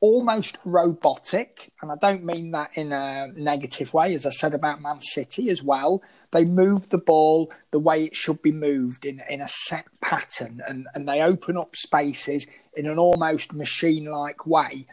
almost 0.00 0.58
robotic. 0.64 1.72
And 1.80 1.90
I 1.90 1.96
don't 1.96 2.24
mean 2.24 2.50
that 2.50 2.70
in 2.74 2.92
a 2.92 3.28
negative 3.34 3.94
way, 3.94 4.14
as 4.14 4.26
I 4.26 4.30
said 4.30 4.52
about 4.52 4.82
Man 4.82 5.00
City 5.00 5.48
as 5.48 5.62
well. 5.62 6.02
They 6.32 6.44
move 6.44 6.90
the 6.90 6.98
ball 6.98 7.50
the 7.70 7.80
way 7.80 8.04
it 8.04 8.14
should 8.14 8.42
be 8.42 8.52
moved 8.52 9.04
in, 9.04 9.20
in 9.28 9.40
a 9.40 9.48
set 9.48 9.86
pattern 10.00 10.62
and, 10.68 10.86
and 10.94 11.08
they 11.08 11.22
open 11.22 11.56
up 11.56 11.74
spaces 11.74 12.46
in 12.74 12.86
an 12.86 12.98
almost 12.98 13.52
machine 13.52 14.04
like 14.06 14.46
way. 14.46 14.86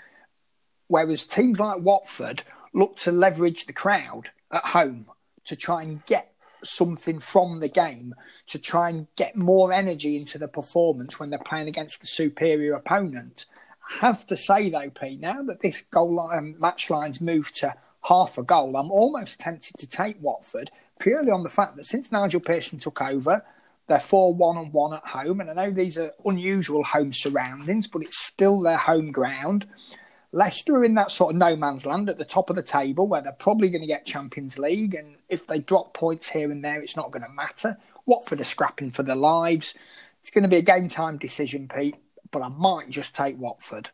Whereas 0.87 1.25
teams 1.25 1.59
like 1.59 1.81
Watford 1.81 2.43
look 2.73 2.97
to 2.97 3.11
leverage 3.11 3.65
the 3.65 3.73
crowd 3.73 4.29
at 4.51 4.65
home 4.65 5.07
to 5.45 5.55
try 5.55 5.83
and 5.83 6.05
get 6.05 6.33
something 6.63 7.19
from 7.19 7.59
the 7.59 7.67
game, 7.67 8.15
to 8.47 8.59
try 8.59 8.89
and 8.89 9.07
get 9.15 9.35
more 9.35 9.71
energy 9.71 10.17
into 10.17 10.37
the 10.37 10.47
performance 10.47 11.19
when 11.19 11.29
they're 11.29 11.39
playing 11.39 11.67
against 11.67 12.01
the 12.01 12.07
superior 12.07 12.73
opponent. 12.73 13.45
I 13.93 14.05
have 14.05 14.25
to 14.27 14.37
say 14.37 14.69
though, 14.69 14.89
Pete, 14.89 15.19
now 15.19 15.43
that 15.43 15.61
this 15.61 15.81
goal 15.81 16.15
line, 16.15 16.37
um, 16.37 16.55
match 16.59 16.89
line's 16.89 17.21
moved 17.21 17.55
to 17.57 17.75
half 18.03 18.37
a 18.37 18.43
goal, 18.43 18.75
I'm 18.75 18.91
almost 18.91 19.39
tempted 19.39 19.77
to 19.77 19.87
take 19.87 20.21
Watford 20.21 20.71
purely 20.99 21.31
on 21.31 21.43
the 21.43 21.49
fact 21.49 21.75
that 21.75 21.85
since 21.85 22.11
Nigel 22.11 22.39
Pearson 22.39 22.79
took 22.79 23.01
over, 23.01 23.45
they're 23.87 23.99
4 23.99 24.33
1 24.33 24.57
and 24.57 24.73
1 24.73 24.93
at 24.93 25.05
home. 25.05 25.41
And 25.41 25.49
I 25.49 25.53
know 25.53 25.71
these 25.71 25.97
are 25.97 26.11
unusual 26.25 26.83
home 26.83 27.13
surroundings, 27.13 27.87
but 27.87 28.03
it's 28.03 28.25
still 28.25 28.61
their 28.61 28.77
home 28.77 29.11
ground. 29.11 29.67
Leicester 30.33 30.75
are 30.75 30.83
in 30.83 30.95
that 30.95 31.11
sort 31.11 31.33
of 31.33 31.39
no 31.39 31.55
man's 31.55 31.85
land 31.85 32.09
at 32.09 32.17
the 32.17 32.25
top 32.25 32.49
of 32.49 32.55
the 32.55 32.63
table 32.63 33.07
where 33.07 33.21
they're 33.21 33.31
probably 33.31 33.69
going 33.69 33.81
to 33.81 33.87
get 33.87 34.05
Champions 34.05 34.59
League. 34.59 34.93
And 34.93 35.15
if 35.29 35.47
they 35.47 35.59
drop 35.59 35.93
points 35.93 36.29
here 36.29 36.51
and 36.51 36.63
there, 36.63 36.81
it's 36.81 36.97
not 36.97 37.11
going 37.11 37.23
to 37.23 37.29
matter. 37.29 37.77
Watford 38.05 38.41
are 38.41 38.45
scrapping 38.45 38.91
for 38.91 39.03
their 39.03 39.15
lives. 39.15 39.73
It's 40.21 40.29
going 40.29 40.43
to 40.43 40.49
be 40.49 40.57
a 40.57 40.61
game 40.61 40.89
time 40.89 41.17
decision, 41.17 41.69
Pete, 41.73 41.95
but 42.31 42.41
I 42.41 42.49
might 42.49 42.89
just 42.89 43.15
take 43.15 43.39
Watford. 43.39 43.89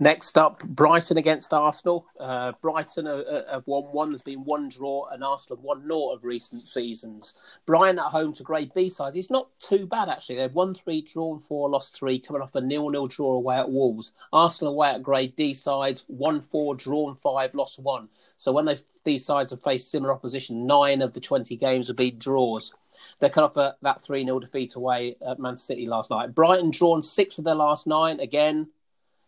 Next 0.00 0.36
up, 0.36 0.64
Brighton 0.64 1.18
against 1.18 1.52
Arsenal. 1.52 2.06
Uh, 2.18 2.52
Brighton 2.60 3.06
have 3.06 3.62
won 3.66 3.84
one. 3.84 4.10
There's 4.10 4.22
been 4.22 4.44
one 4.44 4.68
draw, 4.68 5.06
and 5.12 5.22
Arsenal 5.22 5.56
have 5.56 5.64
won 5.64 5.86
naught 5.86 6.16
of 6.16 6.24
recent 6.24 6.66
seasons. 6.66 7.34
Brighton 7.64 8.00
at 8.00 8.06
home 8.06 8.32
to 8.34 8.42
Grade 8.42 8.72
B 8.74 8.88
sides. 8.88 9.16
It's 9.16 9.30
not 9.30 9.48
too 9.60 9.86
bad 9.86 10.08
actually. 10.08 10.36
They've 10.36 10.52
won 10.52 10.74
three, 10.74 11.02
drawn 11.02 11.38
four, 11.38 11.70
lost 11.70 11.96
three, 11.96 12.18
coming 12.18 12.42
off 12.42 12.54
a 12.56 12.60
nil-nil 12.60 13.06
draw 13.06 13.34
away 13.34 13.56
at 13.56 13.70
Wolves. 13.70 14.12
Arsenal 14.32 14.72
away 14.72 14.90
at 14.90 15.02
Grade 15.02 15.36
D 15.36 15.54
sides, 15.54 16.04
won 16.08 16.40
four, 16.40 16.74
drawn 16.74 17.14
five, 17.14 17.54
lost 17.54 17.78
one. 17.78 18.08
So 18.36 18.50
when 18.50 18.68
these 19.04 19.24
sides 19.24 19.52
have 19.52 19.62
faced 19.62 19.92
similar 19.92 20.12
opposition, 20.12 20.66
nine 20.66 21.02
of 21.02 21.12
the 21.12 21.20
20 21.20 21.54
games 21.56 21.86
have 21.86 21.96
been 21.96 22.18
draws. 22.18 22.74
They 23.20 23.28
cut 23.28 23.44
off 23.44 23.56
a, 23.56 23.76
that 23.82 24.02
3 24.02 24.24
0 24.24 24.40
defeat 24.40 24.74
away 24.74 25.16
at 25.24 25.38
Man 25.38 25.56
City 25.56 25.86
last 25.86 26.10
night. 26.10 26.34
Brighton 26.34 26.72
drawn 26.72 27.00
six 27.00 27.38
of 27.38 27.44
their 27.44 27.54
last 27.54 27.86
nine. 27.86 28.18
Again, 28.18 28.68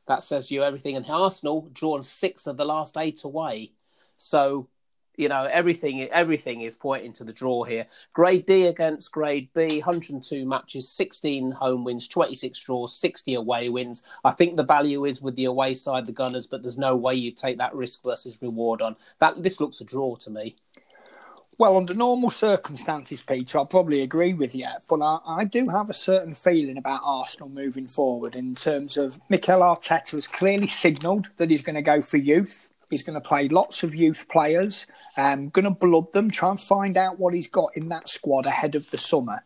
that 0.06 0.22
says 0.22 0.50
you 0.50 0.62
everything. 0.62 0.96
And 0.96 1.06
Arsenal 1.08 1.68
drawn 1.72 2.02
six 2.02 2.46
of 2.46 2.56
the 2.56 2.64
last 2.64 2.96
eight 2.96 3.24
away. 3.24 3.72
So, 4.16 4.68
you 5.16 5.28
know, 5.28 5.44
everything 5.44 6.02
everything 6.10 6.60
is 6.62 6.74
pointing 6.74 7.12
to 7.14 7.24
the 7.24 7.32
draw 7.32 7.64
here. 7.64 7.86
Grade 8.12 8.46
D 8.46 8.66
against 8.66 9.12
Grade 9.12 9.48
B, 9.54 9.78
102 9.78 10.46
matches, 10.46 10.88
16 10.88 11.50
home 11.50 11.84
wins, 11.84 12.06
26 12.08 12.60
draws, 12.60 12.96
60 12.96 13.34
away 13.34 13.68
wins. 13.68 14.02
I 14.24 14.32
think 14.32 14.56
the 14.56 14.62
value 14.62 15.04
is 15.06 15.22
with 15.22 15.36
the 15.36 15.46
away 15.46 15.74
side, 15.74 16.06
the 16.06 16.12
Gunners, 16.12 16.46
but 16.46 16.62
there's 16.62 16.78
no 16.78 16.96
way 16.96 17.14
you 17.14 17.32
take 17.32 17.58
that 17.58 17.74
risk 17.74 18.02
versus 18.02 18.40
reward 18.42 18.82
on 18.82 18.96
that. 19.20 19.42
This 19.42 19.60
looks 19.60 19.80
a 19.80 19.84
draw 19.84 20.16
to 20.16 20.30
me. 20.30 20.56
Well, 21.58 21.78
under 21.78 21.94
normal 21.94 22.30
circumstances, 22.30 23.22
Peter, 23.22 23.56
I'll 23.56 23.64
probably 23.64 24.02
agree 24.02 24.34
with 24.34 24.54
you, 24.54 24.68
but 24.90 25.00
I, 25.00 25.20
I, 25.26 25.44
do 25.44 25.70
have 25.70 25.88
a 25.88 25.94
certain 25.94 26.34
feeling 26.34 26.76
about 26.76 27.00
Arsenal 27.02 27.48
moving 27.48 27.86
forward 27.86 28.36
in 28.36 28.54
terms 28.54 28.98
of 28.98 29.18
Mikel 29.30 29.60
Arteta 29.60 30.10
has 30.10 30.26
clearly 30.26 30.66
signalled 30.66 31.28
that 31.38 31.48
he's 31.48 31.62
going 31.62 31.76
to 31.76 31.82
go 31.82 32.02
for 32.02 32.18
youth. 32.18 32.68
He's 32.90 33.02
going 33.02 33.18
to 33.18 33.26
play 33.26 33.48
lots 33.48 33.82
of 33.82 33.94
youth 33.94 34.26
players, 34.28 34.86
um, 35.16 35.48
going 35.48 35.64
to 35.64 35.70
blood 35.70 36.12
them, 36.12 36.30
try 36.30 36.50
and 36.50 36.60
find 36.60 36.94
out 36.94 37.18
what 37.18 37.32
he's 37.32 37.48
got 37.48 37.70
in 37.74 37.88
that 37.88 38.10
squad 38.10 38.44
ahead 38.44 38.74
of 38.74 38.90
the 38.90 38.98
summer. 38.98 39.42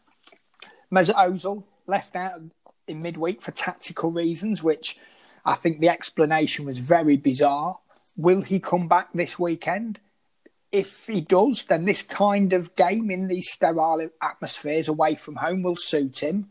Mesut 0.93 1.14
Ozil 1.14 1.62
left 1.87 2.17
out 2.17 2.40
in 2.88 3.02
midweek 3.02 3.40
for 3.40 3.52
tactical 3.52 4.11
reasons, 4.11 4.64
which 4.64 4.99
I 5.45 5.55
think 5.55 5.79
the 5.79 5.88
explanation 5.88 6.67
was 6.67 6.81
very 6.81 7.17
bizarre. 7.17 7.79
Will 8.17 8.40
he 8.40 8.59
come 8.59 8.88
back 8.88 9.11
this 9.14 9.38
weekend? 9.38 10.00
If 10.73 11.07
he 11.07 11.21
does, 11.21 11.65
then 11.65 11.85
this 11.85 12.03
kind 12.03 12.53
of 12.53 12.77
game 12.77 13.11
in 13.11 13.27
these 13.27 13.50
sterile 13.50 14.09
atmospheres 14.23 14.89
away 14.89 15.17
from 15.17 15.37
home 15.37 15.62
will 15.62 15.77
suit 15.77 16.21
him. 16.21 16.49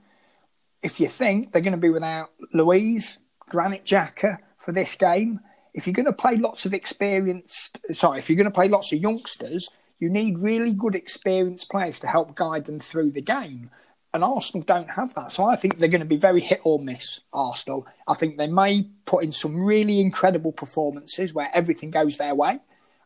If 0.84 1.00
you 1.00 1.08
think 1.08 1.52
they're 1.52 1.62
going 1.62 1.72
to 1.72 1.78
be 1.78 1.90
without 1.90 2.32
Luiz, 2.54 3.18
Granit 3.50 3.86
Xhaka 3.86 4.40
for 4.58 4.72
this 4.72 4.96
game, 4.96 5.40
if 5.74 5.88
you're 5.88 5.94
going 5.94 6.06
to 6.06 6.14
play 6.14 6.36
lots 6.36 6.66
of 6.66 6.74
experienced, 6.74 7.80
sorry, 7.94 8.20
if 8.20 8.30
you're 8.30 8.38
going 8.38 8.46
to 8.46 8.52
play 8.52 8.68
lots 8.68 8.92
of 8.92 9.00
youngsters, 9.00 9.70
you 10.00 10.10
need 10.10 10.40
really 10.40 10.74
good 10.74 10.96
experienced 10.96 11.70
players 11.70 12.00
to 12.00 12.08
help 12.08 12.36
guide 12.36 12.66
them 12.66 12.80
through 12.80 13.12
the 13.12 13.22
game. 13.22 13.70
And 14.14 14.24
Arsenal 14.24 14.64
don't 14.66 14.90
have 14.90 15.14
that. 15.16 15.32
So 15.32 15.44
I 15.44 15.56
think 15.56 15.78
they're 15.78 15.88
going 15.88 16.00
to 16.00 16.06
be 16.06 16.18
very 16.18 16.42
hit 16.42 16.62
or 16.64 16.80
miss, 16.80 17.22
Arsenal. 17.32 17.86
I 18.08 18.16
think 18.16 18.38
they 18.38 18.48
may 18.48 18.90
put 19.06 19.24
in 19.24 19.32
some 19.32 19.56
really 19.56 20.00
incredible 20.00 20.52
performances 20.52 21.34
where 21.34 21.50
everything 21.54 21.92
goes 21.92 22.18
their 22.18 22.34
way, 22.34 22.60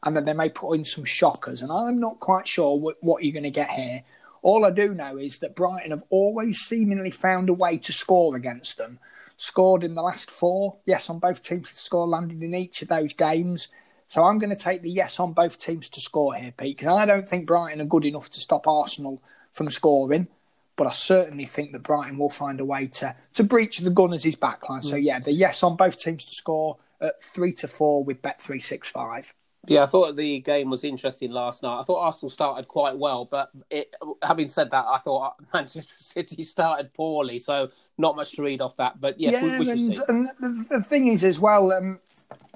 and 0.04 0.16
then 0.16 0.26
they 0.26 0.34
may 0.34 0.50
put 0.50 0.74
in 0.74 0.84
some 0.84 1.06
shockers. 1.06 1.62
And 1.62 1.72
I'm 1.72 2.00
not 2.00 2.20
quite 2.20 2.48
sure 2.48 2.78
what, 2.78 2.98
what 3.02 3.24
you're 3.24 3.34
going 3.34 3.44
to 3.44 3.50
get 3.50 3.70
here. 3.70 4.04
All 4.42 4.66
I 4.66 4.72
do 4.72 4.94
know 4.94 5.18
is 5.18 5.40
that 5.40 5.56
Brighton 5.56 5.92
have 5.92 6.04
always 6.10 6.60
seemingly 6.60 7.12
found 7.12 7.50
a 7.50 7.54
way 7.54 7.78
to 7.78 7.94
score 7.94 8.36
against 8.36 8.78
them. 8.78 9.00
Scored 9.38 9.84
in 9.84 9.96
the 9.96 10.02
last 10.02 10.30
four, 10.30 10.78
yes, 10.86 11.10
on 11.10 11.20
both 11.20 11.42
teams 11.42 11.72
to 11.72 11.80
score, 11.80 12.08
landed 12.08 12.44
in 12.44 12.54
each 12.54 12.82
of 12.82 12.90
those 12.90 13.14
games. 13.14 13.70
So 14.08 14.24
I'm 14.24 14.38
going 14.38 14.50
to 14.50 14.56
take 14.56 14.82
the 14.82 14.92
yes 14.92 15.20
on 15.20 15.34
both 15.34 15.58
teams 15.58 15.90
to 15.90 16.02
score 16.02 16.36
here, 16.36 16.54
Pete, 16.56 16.78
because 16.78 16.94
I 16.94 17.06
don't 17.06 17.28
think 17.28 17.48
Brighton 17.48 17.82
are 17.82 17.86
good 17.86 18.06
enough 18.06 18.30
to 18.32 18.40
stop 18.40 18.68
Arsenal 18.68 19.24
from 19.52 19.72
scoring. 19.72 20.28
But 20.76 20.88
I 20.88 20.92
certainly 20.92 21.46
think 21.46 21.72
that 21.72 21.84
Brighton 21.84 22.18
will 22.18 22.30
find 22.30 22.60
a 22.60 22.66
way 22.66 22.88
to 22.88 23.16
to 23.36 23.44
breach 23.44 23.78
the 23.78 23.90
Gunners' 23.90 24.36
backline. 24.36 24.82
Mm. 24.82 24.86
So 24.86 24.96
yeah, 24.96 25.20
the 25.20 25.32
yes 25.32 25.64
on 25.64 25.76
both 25.76 25.98
teams 25.98 26.26
to 26.26 26.32
score 26.32 26.78
at 27.00 27.24
three 27.24 27.54
to 27.54 27.68
four 27.68 28.04
with 28.04 28.22
Bet 28.22 28.42
three 28.42 28.60
six 28.60 28.88
five. 28.88 29.34
Yeah, 29.66 29.84
I 29.84 29.86
thought 29.86 30.16
the 30.18 30.40
game 30.42 30.70
was 30.70 30.84
interesting 30.84 31.32
last 31.32 31.64
night. 31.64 31.80
I 31.80 31.84
thought 31.84 32.00
Arsenal 32.00 32.30
started 32.30 32.68
quite 32.68 32.98
well, 32.98 33.24
but 33.24 33.50
it, 33.70 33.96
having 34.22 34.50
said 34.50 34.70
that, 34.72 34.86
I 34.86 34.98
thought 34.98 35.36
Manchester 35.54 35.94
City 35.94 36.44
started 36.44 36.94
poorly, 36.94 37.40
so 37.40 37.70
not 37.98 38.16
much 38.16 38.34
to 38.34 38.44
read 38.44 38.62
off 38.62 38.76
that. 38.78 39.00
But 39.00 39.20
yes, 39.20 39.34
yeah, 39.34 39.60
we, 39.60 39.66
we 39.66 39.72
and, 39.72 39.98
and 40.10 40.28
the, 40.40 40.66
the, 40.78 40.84
thing 40.84 41.08
is 41.08 41.24
as 41.24 41.40
well, 41.40 41.72
um, 41.72 42.00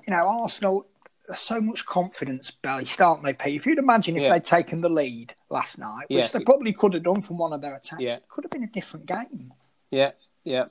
you 0.06 0.12
know, 0.12 0.28
Arsenal 0.28 0.86
so 1.36 1.60
much 1.60 1.86
confidence 1.86 2.52
based, 2.52 3.02
aren't 3.02 3.24
they, 3.24 3.34
Pete? 3.34 3.56
If 3.56 3.66
you'd 3.66 3.80
imagine 3.80 4.16
if 4.16 4.24
yeah. 4.24 4.34
they'd 4.34 4.44
taken 4.44 4.82
the 4.82 4.90
lead 4.90 5.34
last 5.50 5.78
night, 5.78 6.06
which 6.10 6.24
yes. 6.24 6.32
they 6.32 6.40
probably 6.42 6.74
could 6.74 6.94
have 6.94 7.04
done 7.04 7.22
from 7.22 7.38
one 7.38 7.54
of 7.54 7.62
their 7.62 7.76
attacks, 7.76 8.02
yeah. 8.02 8.16
it 8.16 8.28
could 8.28 8.44
have 8.44 8.52
been 8.52 8.64
a 8.64 8.68
different 8.68 9.06
game. 9.06 9.54
Yeah, 9.92 10.12
yeah. 10.44 10.66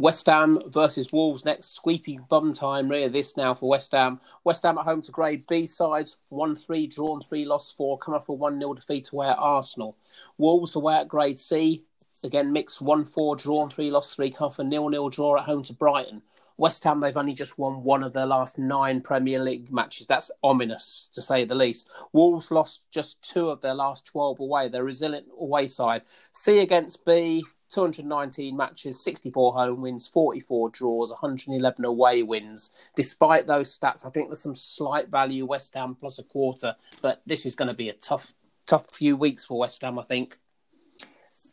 West 0.00 0.24
Ham 0.24 0.58
versus 0.68 1.12
Wolves 1.12 1.44
next. 1.44 1.74
Squeaky 1.74 2.18
bum 2.30 2.54
time, 2.54 2.88
really, 2.88 3.08
this 3.08 3.36
now 3.36 3.52
for 3.52 3.68
West 3.68 3.92
Ham. 3.92 4.18
West 4.44 4.62
Ham 4.62 4.78
at 4.78 4.84
home 4.86 5.02
to 5.02 5.12
grade 5.12 5.46
B 5.46 5.66
sides, 5.66 6.16
1 6.30 6.56
3, 6.56 6.86
drawn 6.86 7.20
3, 7.20 7.44
lost 7.44 7.76
4, 7.76 7.98
come 7.98 8.14
off 8.14 8.30
a 8.30 8.32
1 8.32 8.58
0 8.58 8.72
defeat 8.72 9.10
away 9.12 9.28
at 9.28 9.36
Arsenal. 9.38 9.98
Wolves 10.38 10.74
away 10.74 10.96
at 10.96 11.08
grade 11.08 11.38
C, 11.38 11.82
again 12.24 12.50
mixed 12.50 12.80
1 12.80 13.04
4, 13.04 13.36
drawn 13.36 13.68
3, 13.68 13.90
lost 13.90 14.16
3, 14.16 14.30
come 14.30 14.46
off 14.46 14.58
a 14.58 14.70
0 14.70 14.90
0 14.90 15.10
draw 15.10 15.36
at 15.36 15.44
home 15.44 15.62
to 15.64 15.74
Brighton. 15.74 16.22
West 16.56 16.82
Ham, 16.84 17.00
they've 17.00 17.16
only 17.18 17.34
just 17.34 17.58
won 17.58 17.84
one 17.84 18.02
of 18.02 18.14
their 18.14 18.26
last 18.26 18.58
nine 18.58 19.02
Premier 19.02 19.42
League 19.42 19.70
matches. 19.70 20.06
That's 20.06 20.30
ominous, 20.42 21.10
to 21.12 21.20
say 21.20 21.44
the 21.44 21.54
least. 21.54 21.88
Wolves 22.14 22.50
lost 22.50 22.84
just 22.90 23.20
two 23.20 23.50
of 23.50 23.60
their 23.60 23.74
last 23.74 24.06
12 24.06 24.40
away. 24.40 24.68
They're 24.68 24.82
resilient 24.82 25.26
away 25.38 25.66
side. 25.66 26.02
C 26.32 26.60
against 26.60 27.04
B, 27.04 27.44
219 27.70 28.56
matches, 28.56 29.02
64 29.02 29.52
home 29.52 29.82
wins, 29.82 30.06
44 30.06 30.70
draws, 30.70 31.10
111 31.10 31.84
away 31.84 32.22
wins. 32.22 32.70
Despite 32.96 33.46
those 33.46 33.76
stats, 33.76 34.04
I 34.04 34.10
think 34.10 34.28
there's 34.28 34.42
some 34.42 34.56
slight 34.56 35.08
value 35.08 35.46
West 35.46 35.74
Ham 35.74 35.94
plus 35.94 36.18
a 36.18 36.22
quarter, 36.22 36.74
but 37.02 37.22
this 37.26 37.46
is 37.46 37.54
going 37.54 37.68
to 37.68 37.74
be 37.74 37.88
a 37.88 37.94
tough, 37.94 38.32
tough 38.66 38.90
few 38.90 39.16
weeks 39.16 39.44
for 39.44 39.58
West 39.58 39.82
Ham, 39.82 39.98
I 39.98 40.02
think. 40.02 40.38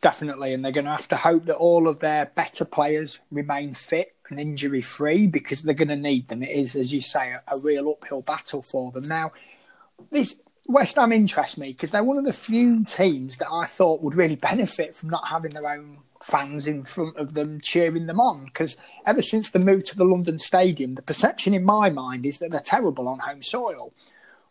Definitely, 0.01 0.53
and 0.53 0.63
they're 0.63 0.71
going 0.71 0.85
to 0.85 0.91
have 0.91 1.07
to 1.09 1.15
hope 1.15 1.45
that 1.45 1.55
all 1.55 1.87
of 1.87 1.99
their 1.99 2.27
better 2.27 2.65
players 2.65 3.19
remain 3.31 3.73
fit 3.73 4.15
and 4.29 4.39
injury 4.39 4.81
free 4.81 5.27
because 5.27 5.61
they're 5.61 5.73
going 5.73 5.87
to 5.87 5.95
need 5.95 6.27
them. 6.27 6.43
It 6.43 6.49
is, 6.49 6.75
as 6.75 6.93
you 6.93 7.01
say, 7.01 7.31
a, 7.31 7.41
a 7.47 7.59
real 7.59 7.89
uphill 7.89 8.21
battle 8.21 8.61
for 8.61 8.91
them. 8.91 9.07
Now, 9.07 9.31
this 10.11 10.35
West 10.67 10.97
Ham 10.97 11.13
interests 11.13 11.57
me 11.57 11.69
because 11.69 11.91
they're 11.91 12.03
one 12.03 12.17
of 12.17 12.25
the 12.25 12.33
few 12.33 12.83
teams 12.83 13.37
that 13.37 13.49
I 13.49 13.65
thought 13.65 14.01
would 14.01 14.15
really 14.15 14.35
benefit 14.51 14.95
from 14.95 15.09
not 15.09 15.27
having 15.27 15.51
their 15.51 15.67
own 15.67 15.99
fans 16.27 16.67
in 16.67 16.83
front 16.83 17.15
of 17.15 17.33
them 17.33 17.61
cheering 17.61 18.05
them 18.05 18.19
on. 18.19 18.45
Because 18.45 18.75
ever 19.05 19.21
since 19.21 19.49
the 19.49 19.59
move 19.59 19.85
to 19.85 19.97
the 19.97 20.03
London 20.03 20.37
Stadium, 20.37 20.95
the 20.95 21.01
perception 21.01 21.53
in 21.53 21.63
my 21.63 21.89
mind 21.89 22.25
is 22.25 22.39
that 22.39 22.51
they're 22.51 22.59
terrible 22.59 23.07
on 23.07 23.19
home 23.19 23.41
soil. 23.41 23.93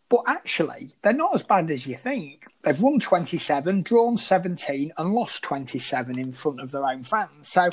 But 0.08 0.22
actually, 0.26 0.94
they're 1.02 1.12
not 1.12 1.34
as 1.34 1.42
bad 1.42 1.70
as 1.70 1.86
you 1.86 1.96
think. 1.96 2.44
They've 2.62 2.80
won 2.80 2.98
27, 2.98 3.82
drawn 3.82 4.16
17, 4.16 4.92
and 4.96 5.12
lost 5.12 5.42
27 5.42 6.18
in 6.18 6.32
front 6.32 6.60
of 6.60 6.70
their 6.70 6.86
own 6.86 7.02
fans. 7.02 7.48
So 7.48 7.70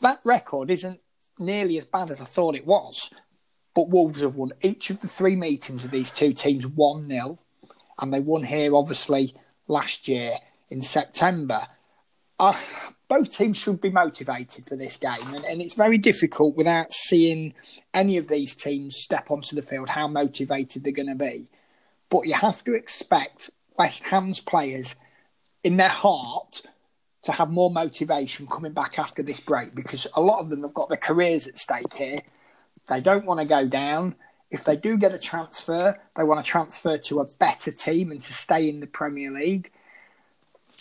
that 0.00 0.20
record 0.22 0.70
isn't 0.70 1.00
nearly 1.38 1.78
as 1.78 1.86
bad 1.86 2.10
as 2.10 2.20
I 2.20 2.26
thought 2.26 2.54
it 2.54 2.66
was. 2.66 3.10
But 3.74 3.88
Wolves 3.88 4.20
have 4.20 4.36
won 4.36 4.52
each 4.62 4.90
of 4.90 5.00
the 5.00 5.08
three 5.08 5.36
meetings 5.36 5.84
of 5.84 5.90
these 5.90 6.10
two 6.10 6.32
teams 6.32 6.66
1 6.66 7.08
0. 7.08 7.38
And 7.98 8.12
they 8.12 8.20
won 8.20 8.44
here, 8.44 8.76
obviously, 8.76 9.34
last 9.66 10.06
year 10.06 10.38
in 10.68 10.82
September. 10.82 11.66
Uh, 12.38 12.58
both 13.10 13.36
teams 13.36 13.56
should 13.56 13.80
be 13.80 13.90
motivated 13.90 14.64
for 14.66 14.76
this 14.76 14.96
game. 14.96 15.34
And, 15.34 15.44
and 15.44 15.60
it's 15.60 15.74
very 15.74 15.98
difficult 15.98 16.54
without 16.54 16.92
seeing 16.92 17.54
any 17.92 18.16
of 18.18 18.28
these 18.28 18.54
teams 18.54 18.96
step 18.96 19.32
onto 19.32 19.56
the 19.56 19.62
field 19.62 19.88
how 19.88 20.06
motivated 20.06 20.84
they're 20.84 20.92
going 20.92 21.08
to 21.08 21.16
be. 21.16 21.48
But 22.08 22.28
you 22.28 22.34
have 22.34 22.62
to 22.64 22.74
expect 22.74 23.50
West 23.76 24.04
Ham's 24.04 24.38
players 24.38 24.94
in 25.64 25.76
their 25.76 25.88
heart 25.88 26.62
to 27.24 27.32
have 27.32 27.50
more 27.50 27.68
motivation 27.68 28.46
coming 28.46 28.72
back 28.72 28.96
after 28.96 29.24
this 29.24 29.40
break 29.40 29.74
because 29.74 30.06
a 30.14 30.20
lot 30.20 30.38
of 30.38 30.48
them 30.48 30.62
have 30.62 30.72
got 30.72 30.88
their 30.88 30.96
careers 30.96 31.48
at 31.48 31.58
stake 31.58 31.92
here. 31.94 32.18
They 32.86 33.00
don't 33.00 33.26
want 33.26 33.40
to 33.40 33.46
go 33.46 33.66
down. 33.66 34.14
If 34.52 34.62
they 34.62 34.76
do 34.76 34.96
get 34.96 35.12
a 35.12 35.18
transfer, 35.18 35.96
they 36.16 36.22
want 36.22 36.44
to 36.44 36.48
transfer 36.48 36.96
to 36.96 37.20
a 37.20 37.26
better 37.40 37.72
team 37.72 38.12
and 38.12 38.22
to 38.22 38.32
stay 38.32 38.68
in 38.68 38.78
the 38.78 38.86
Premier 38.86 39.32
League. 39.32 39.72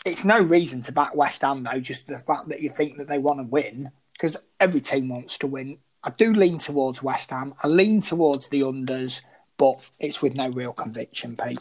It's 0.06 0.24
no 0.24 0.40
reason 0.40 0.82
to 0.84 0.92
back 0.92 1.16
West 1.16 1.42
Ham 1.42 1.64
though, 1.64 1.80
just 1.80 2.08
the 2.08 2.20
fact 2.20 2.48
that 2.50 2.62
you 2.62 2.70
think 2.70 2.98
that 2.98 3.08
they 3.08 3.18
want 3.18 3.40
to 3.40 3.44
win 3.44 3.92
because 4.14 4.38
every 4.60 4.82
team 4.82 5.10
wants 5.10 5.38
to 5.40 5.48
win. 5.48 5.78
I 6.04 6.12
do 6.12 6.34
lean 6.34 6.58
towards 6.58 7.04
West 7.04 7.30
Ham. 7.32 7.54
I 7.64 7.68
lean 7.68 8.02
towards 8.02 8.48
the 8.48 8.62
unders, 8.62 9.22
but 9.58 9.90
it's 10.00 10.22
with 10.22 10.36
no 10.36 10.50
real 10.50 10.74
conviction, 10.74 11.36
Pete. 11.36 11.60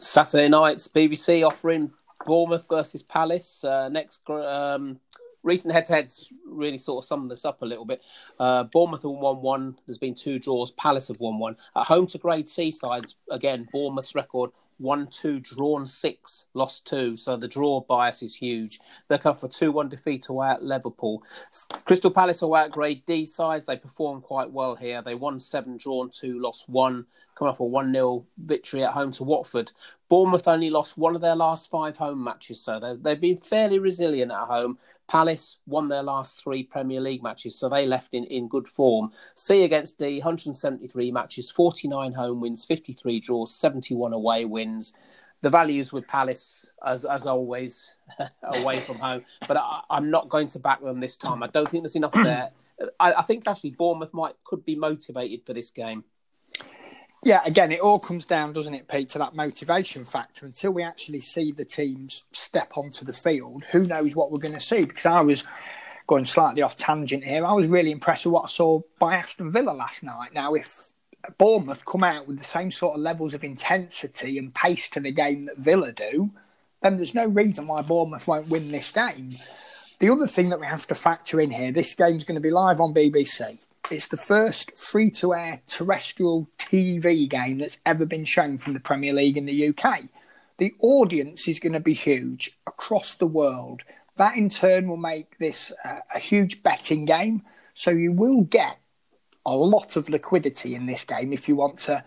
Saturday 0.00 0.48
nights, 0.48 0.86
BBC 0.88 1.46
offering 1.46 1.90
Bournemouth 2.24 2.66
versus 2.68 3.02
Palace. 3.02 3.64
Uh, 3.64 3.88
next, 3.88 4.28
um, 4.30 4.98
recent 5.42 5.72
head-to-heads 5.72 6.28
really 6.46 6.78
sort 6.78 7.04
of 7.04 7.08
sum 7.08 7.28
this 7.28 7.44
up 7.44 7.62
a 7.62 7.66
little 7.66 7.84
bit. 7.84 8.02
Uh, 8.38 8.64
Bournemouth 8.64 9.02
have 9.02 9.10
won 9.10 9.42
one. 9.42 9.78
There's 9.86 9.98
been 9.98 10.14
two 10.14 10.38
draws. 10.38 10.72
Palace 10.72 11.08
have 11.08 11.20
won 11.20 11.38
one. 11.38 11.56
At 11.76 11.86
home 11.86 12.06
to 12.08 12.18
Grade 12.18 12.48
C 12.48 12.70
sides, 12.70 13.16
again, 13.30 13.68
Bournemouth's 13.72 14.14
record 14.14 14.50
one 14.78 15.06
two 15.08 15.40
drawn 15.40 15.86
six 15.86 16.46
lost 16.54 16.86
two. 16.86 17.16
So 17.16 17.36
the 17.36 17.48
draw 17.48 17.80
bias 17.80 18.22
is 18.22 18.34
huge. 18.34 18.78
They 19.08 19.18
come 19.18 19.36
for 19.36 19.48
2-1 19.48 19.90
defeat 19.90 20.28
away 20.28 20.48
at 20.48 20.62
liverpool. 20.62 21.22
Crystal 21.84 22.10
palace 22.10 22.42
away 22.42 22.62
at 22.62 22.70
grade 22.70 23.04
d 23.06 23.26
size. 23.26 23.66
They 23.66 23.76
performed 23.76 24.22
quite 24.22 24.50
well 24.50 24.74
here. 24.74 25.02
They 25.02 25.14
won 25.14 25.40
seven 25.40 25.76
drawn 25.76 26.10
two 26.10 26.40
lost 26.40 26.68
one 26.68 27.06
coming 27.38 27.52
off 27.52 27.60
a 27.60 27.64
1 27.64 27.92
0 27.92 28.26
victory 28.38 28.82
at 28.84 28.92
home 28.92 29.12
to 29.12 29.22
Watford. 29.22 29.70
Bournemouth 30.08 30.48
only 30.48 30.70
lost 30.70 30.98
one 30.98 31.14
of 31.14 31.20
their 31.20 31.36
last 31.36 31.70
five 31.70 31.96
home 31.96 32.22
matches, 32.22 32.60
so 32.60 32.98
they've 33.00 33.20
been 33.20 33.36
fairly 33.36 33.78
resilient 33.78 34.32
at 34.32 34.48
home. 34.48 34.78
Palace 35.06 35.58
won 35.66 35.88
their 35.88 36.02
last 36.02 36.42
three 36.42 36.64
Premier 36.64 37.00
League 37.00 37.22
matches, 37.22 37.56
so 37.56 37.68
they 37.68 37.86
left 37.86 38.12
in, 38.12 38.24
in 38.24 38.48
good 38.48 38.68
form. 38.68 39.12
C 39.36 39.62
against 39.62 39.98
D, 39.98 40.18
173 40.18 41.12
matches, 41.12 41.50
49 41.50 42.12
home 42.12 42.40
wins, 42.40 42.64
53 42.64 43.20
draws, 43.20 43.54
71 43.54 44.12
away 44.12 44.44
wins. 44.44 44.94
The 45.40 45.50
values 45.50 45.92
with 45.92 46.08
Palace, 46.08 46.72
as 46.84 47.04
as 47.04 47.24
always, 47.24 47.94
away 48.42 48.80
from 48.80 48.96
home, 48.96 49.24
but 49.46 49.56
I, 49.56 49.82
am 49.90 50.10
not 50.10 50.28
going 50.28 50.48
to 50.48 50.58
back 50.58 50.82
them 50.82 50.98
this 50.98 51.16
time. 51.16 51.44
I 51.44 51.46
don't 51.46 51.68
think 51.68 51.84
there's 51.84 51.94
enough 51.94 52.14
there. 52.14 52.50
I, 52.98 53.12
I 53.12 53.22
think 53.22 53.46
actually 53.46 53.70
Bournemouth 53.70 54.12
might 54.12 54.34
could 54.42 54.64
be 54.64 54.74
motivated 54.74 55.46
for 55.46 55.52
this 55.52 55.70
game. 55.70 56.02
Yeah, 57.24 57.40
again, 57.44 57.72
it 57.72 57.80
all 57.80 57.98
comes 57.98 58.26
down, 58.26 58.52
doesn't 58.52 58.74
it, 58.74 58.86
Pete, 58.86 59.08
to 59.10 59.18
that 59.18 59.34
motivation 59.34 60.04
factor. 60.04 60.46
Until 60.46 60.70
we 60.70 60.82
actually 60.82 61.20
see 61.20 61.50
the 61.50 61.64
teams 61.64 62.24
step 62.32 62.76
onto 62.76 63.04
the 63.04 63.12
field, 63.12 63.64
who 63.72 63.84
knows 63.84 64.14
what 64.14 64.30
we're 64.30 64.38
going 64.38 64.54
to 64.54 64.60
see? 64.60 64.84
Because 64.84 65.06
I 65.06 65.20
was 65.20 65.42
going 66.06 66.24
slightly 66.24 66.62
off 66.62 66.76
tangent 66.76 67.24
here. 67.24 67.44
I 67.44 67.52
was 67.52 67.66
really 67.66 67.90
impressed 67.90 68.24
with 68.24 68.32
what 68.32 68.44
I 68.44 68.48
saw 68.48 68.80
by 68.98 69.16
Aston 69.16 69.50
Villa 69.50 69.72
last 69.72 70.02
night. 70.02 70.32
Now, 70.32 70.54
if 70.54 70.90
Bournemouth 71.36 71.84
come 71.84 72.04
out 72.04 72.26
with 72.26 72.38
the 72.38 72.44
same 72.44 72.70
sort 72.70 72.96
of 72.96 73.02
levels 73.02 73.34
of 73.34 73.42
intensity 73.44 74.38
and 74.38 74.54
pace 74.54 74.88
to 74.90 75.00
the 75.00 75.10
game 75.10 75.42
that 75.44 75.58
Villa 75.58 75.92
do, 75.92 76.30
then 76.82 76.96
there's 76.96 77.14
no 77.14 77.26
reason 77.26 77.66
why 77.66 77.82
Bournemouth 77.82 78.26
won't 78.26 78.48
win 78.48 78.70
this 78.70 78.92
game. 78.92 79.36
The 79.98 80.10
other 80.10 80.28
thing 80.28 80.50
that 80.50 80.60
we 80.60 80.66
have 80.66 80.86
to 80.86 80.94
factor 80.94 81.40
in 81.40 81.50
here, 81.50 81.72
this 81.72 81.94
game's 81.94 82.24
going 82.24 82.36
to 82.36 82.40
be 82.40 82.52
live 82.52 82.80
on 82.80 82.94
BBC. 82.94 83.58
It's 83.90 84.08
the 84.08 84.18
first 84.18 84.76
free 84.76 85.10
to 85.12 85.34
air 85.34 85.60
terrestrial 85.66 86.48
TV 86.58 87.28
game 87.28 87.58
that's 87.58 87.78
ever 87.86 88.04
been 88.04 88.26
shown 88.26 88.58
from 88.58 88.74
the 88.74 88.80
Premier 88.80 89.14
League 89.14 89.38
in 89.38 89.46
the 89.46 89.68
UK. 89.68 90.02
The 90.58 90.74
audience 90.80 91.48
is 91.48 91.58
going 91.58 91.72
to 91.72 91.80
be 91.80 91.94
huge 91.94 92.58
across 92.66 93.14
the 93.14 93.26
world. 93.26 93.82
That 94.16 94.36
in 94.36 94.50
turn 94.50 94.88
will 94.88 94.98
make 94.98 95.38
this 95.38 95.72
uh, 95.84 96.00
a 96.14 96.18
huge 96.18 96.62
betting 96.62 97.06
game. 97.06 97.42
So 97.74 97.90
you 97.90 98.12
will 98.12 98.42
get 98.42 98.78
a 99.46 99.54
lot 99.54 99.96
of 99.96 100.10
liquidity 100.10 100.74
in 100.74 100.86
this 100.86 101.04
game 101.04 101.32
if 101.32 101.48
you 101.48 101.56
want 101.56 101.78
to 101.80 102.04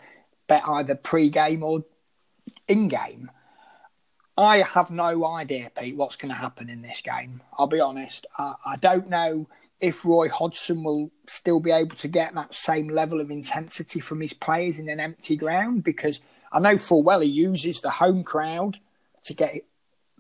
bet 0.48 0.68
either 0.68 0.94
pre 0.94 1.30
game 1.30 1.64
or 1.64 1.84
in 2.68 2.90
game. 2.90 3.32
I 4.38 4.60
have 4.60 4.92
no 4.92 5.26
idea, 5.26 5.72
Pete, 5.76 5.96
what's 5.96 6.16
going 6.16 6.30
to 6.30 6.38
happen 6.38 6.70
in 6.70 6.82
this 6.82 7.02
game. 7.02 7.42
I'll 7.58 7.68
be 7.68 7.80
honest. 7.80 8.26
I, 8.38 8.54
I, 8.66 8.76
don't 8.78 9.10
know 9.10 9.48
if 9.82 10.06
Roy 10.06 10.30
Hodgson 10.30 10.84
will 10.84 11.12
still 11.28 11.60
be 11.60 11.72
able 11.72 11.96
to 11.98 12.08
get 12.08 12.36
that 12.36 12.54
same 12.54 12.88
level 12.88 13.20
of 13.20 13.32
intensity 13.32 14.00
from 14.00 14.22
his 14.22 14.34
players 14.34 14.78
in 14.78 14.88
an 14.88 15.00
empty 15.00 15.36
ground 15.36 15.84
because 15.84 16.22
I 16.52 16.60
know 16.60 16.78
full 16.78 17.02
well 17.02 17.22
he 17.22 17.30
uses 17.30 17.82
the 17.82 17.90
home 17.90 18.24
crowd 18.24 18.78
to 19.24 19.34
get 19.34 19.66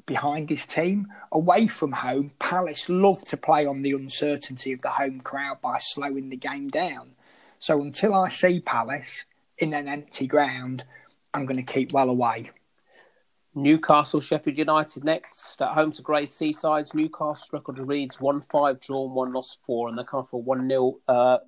behind 0.08 0.50
his 0.50 0.65
team. 0.65 1.08
Away 1.32 1.68
from 1.68 1.91
home, 1.91 2.32
Palace 2.39 2.89
love 2.89 3.24
to 3.25 3.38
play 3.38 3.65
on 3.65 3.84
the 3.84 3.91
uncertainty 3.91 4.74
of 4.74 4.82
the 4.82 4.89
home 4.89 5.22
crowd 5.22 5.62
by 5.62 5.77
slowing 5.80 6.30
the 6.30 6.38
game 6.38 6.70
down. 6.70 7.12
So 7.60 7.82
until 7.82 8.15
I 8.15 8.30
see 8.30 8.60
Palace 8.60 9.25
in 9.60 9.74
an 9.74 9.88
empty 9.88 10.25
ground, 10.25 10.84
I'm 11.34 11.46
going 11.46 11.63
to 11.63 11.74
keep 11.74 11.91
well 11.91 12.10
away. 12.10 12.50
Newcastle, 13.53 14.22
Sheffield 14.22 14.58
United 14.58 15.03
next 15.03 15.62
at 15.62 15.74
home 15.74 15.91
to 15.91 16.01
Grade 16.01 16.31
C 16.31 16.53
sides. 16.53 16.93
Newcastle 16.93 17.48
record 17.51 17.79
reads 17.79 18.22
1 18.22 18.41
5 18.41 18.79
drawn, 18.79 19.13
1 19.13 19.34
lost 19.34 19.58
4, 19.65 19.89
and 19.89 19.98
they 19.98 20.03
come 20.05 20.25
for 20.25 20.38
a 20.38 20.43
1 20.43 20.70
0 20.70 21.00
uh, 21.10 21.39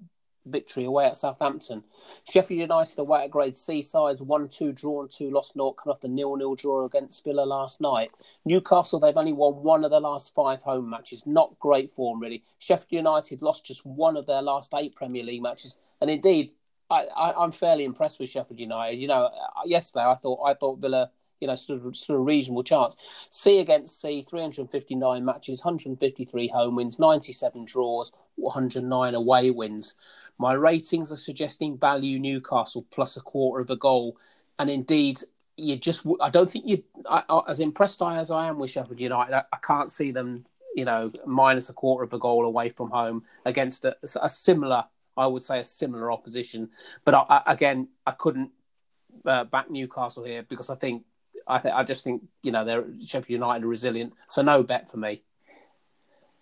victory 0.45 0.83
away 0.83 1.05
at 1.05 1.15
Southampton. 1.15 1.81
Sheffield 2.29 2.60
United 2.60 3.00
away 3.00 3.24
at 3.24 3.31
Grade 3.31 3.55
C 3.55 3.81
sides 3.81 4.22
1 4.22 4.50
2 4.50 4.74
drawn, 4.74 5.07
2 5.07 5.29
lost 5.29 5.53
0, 5.53 5.72
coming 5.72 5.95
off 5.95 6.01
the 6.01 6.10
0 6.10 6.38
0 6.38 6.55
draw 6.55 6.86
against 6.86 7.24
Villa 7.24 7.43
last 7.43 7.79
night. 7.79 8.12
Newcastle, 8.43 9.00
they've 9.00 9.15
only 9.15 9.31
won 9.31 9.63
one 9.63 9.86
of 9.86 9.91
their 9.91 10.01
last 10.01 10.33
five 10.36 10.62
home 10.62 10.89
matches. 10.89 11.25
Not 11.25 11.57
great 11.60 11.89
form, 11.89 12.19
really. 12.19 12.43
Sheffield 12.60 12.91
United 12.91 13.41
lost 13.41 13.65
just 13.65 13.86
one 13.86 14.17
of 14.17 14.25
their 14.25 14.41
last 14.41 14.74
eight 14.75 14.93
Premier 14.93 15.24
League 15.24 15.41
matches. 15.41 15.77
And 16.01 16.10
indeed, 16.10 16.51
I, 16.89 17.05
I, 17.15 17.41
I'm 17.41 17.53
fairly 17.53 17.86
impressed 17.86 18.19
with 18.19 18.29
Sheffield 18.29 18.60
United. 18.60 19.00
You 19.00 19.07
know, 19.07 19.29
yesterday 19.63 20.03
I 20.03 20.15
thought 20.15 20.43
I 20.45 20.53
thought 20.53 20.79
Villa 20.79 21.10
you 21.43 21.47
know, 21.47 21.55
sort 21.55 21.85
of, 21.85 21.97
sort 21.97 22.19
of 22.19 22.25
reasonable 22.25 22.63
chance. 22.63 22.95
C 23.29 23.59
against 23.59 24.01
C, 24.01 24.21
359 24.21 25.25
matches, 25.25 25.59
153 25.59 26.47
home 26.47 26.77
wins, 26.77 26.97
97 26.97 27.65
draws, 27.65 28.13
109 28.35 29.13
away 29.13 29.51
wins. 29.51 29.95
My 30.39 30.53
ratings 30.53 31.12
are 31.12 31.17
suggesting 31.17 31.77
value 31.77 32.17
Newcastle 32.17 32.85
plus 32.91 33.17
a 33.17 33.21
quarter 33.21 33.62
of 33.62 33.69
a 33.69 33.75
goal, 33.75 34.17
and 34.57 34.69
indeed, 34.69 35.19
you 35.57 35.75
just 35.75 36.05
I 36.21 36.29
don't 36.29 36.50
think 36.50 36.65
you 36.65 36.81
I, 37.07 37.41
as 37.50 37.59
impressed 37.59 38.01
as 38.01 38.31
I 38.31 38.47
am 38.47 38.57
with 38.57 38.71
Sheffield 38.71 39.01
United, 39.01 39.33
I, 39.33 39.43
I, 39.51 39.57
can't 39.57 39.91
see 39.91 40.12
them 40.12 40.45
you 40.75 40.85
know 40.85 41.12
minus 41.25 41.69
a 41.69 41.73
quarter 41.73 42.05
of 42.05 42.13
a 42.13 42.17
goal 42.17 42.45
away 42.45 42.69
from 42.69 42.89
home 42.89 43.23
against 43.45 43.85
a, 43.85 43.95
a 44.21 44.29
similar 44.29 44.85
I 45.15 45.27
would 45.27 45.43
say 45.43 45.59
a 45.59 45.65
similar 45.65 46.12
opposition. 46.12 46.69
But 47.05 47.13
I, 47.13 47.43
again, 47.45 47.89
I 48.07 48.12
couldn't 48.12 48.50
uh, 49.25 49.43
back 49.43 49.69
Newcastle 49.69 50.23
here 50.23 50.43
because 50.43 50.69
I 50.69 50.75
think 50.75 51.03
I, 51.47 51.59
th- 51.59 51.73
I 51.73 51.83
just 51.83 52.03
think 52.03 52.23
you 52.41 52.51
know 52.51 52.65
they're 52.65 52.85
Sheffield 53.05 53.29
United 53.29 53.65
are 53.65 53.67
resilient, 53.67 54.13
so 54.29 54.41
no 54.41 54.63
bet 54.63 54.89
for 54.89 54.97
me. 54.97 55.23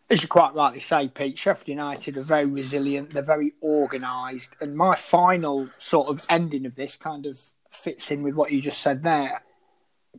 As 0.09 0.21
you 0.21 0.27
quite 0.27 0.53
rightly 0.53 0.81
say, 0.81 1.07
Pete, 1.07 1.37
Sheffield 1.37 1.69
United 1.69 2.17
are 2.17 2.23
very 2.23 2.45
resilient. 2.45 3.13
They're 3.13 3.23
very 3.23 3.53
organised, 3.63 4.51
and 4.59 4.75
my 4.75 4.95
final 4.95 5.69
sort 5.79 6.09
of 6.09 6.25
ending 6.29 6.65
of 6.65 6.75
this 6.75 6.97
kind 6.97 7.25
of 7.25 7.39
fits 7.69 8.11
in 8.11 8.21
with 8.21 8.35
what 8.35 8.51
you 8.51 8.61
just 8.61 8.81
said 8.81 9.03
there. 9.03 9.43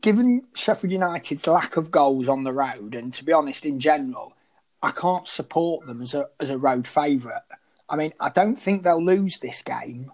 Given 0.01 0.45
Sheffield 0.55 0.93
United's 0.93 1.47
lack 1.47 1.77
of 1.77 1.91
goals 1.91 2.27
on 2.29 2.45
the 2.45 2.53
road, 2.53 2.95
and 2.95 3.13
to 3.15 3.25
be 3.25 3.33
honest, 3.33 3.67
in 3.67 3.79
general, 3.79 4.33
I 4.83 4.91
can't 4.91 5.29
support 5.29 5.87
them 5.87 6.03
as 6.03 6.15
a 6.15 6.29
as 6.41 6.51
a 6.51 6.59
road 6.59 6.87
favourite. 6.87 7.43
I 7.89 7.97
mean, 7.97 8.15
I 8.19 8.31
don't 8.31 8.57
think 8.57 8.83
they'll 8.83 9.05
lose 9.05 9.39
this 9.39 9.63
game, 9.63 10.11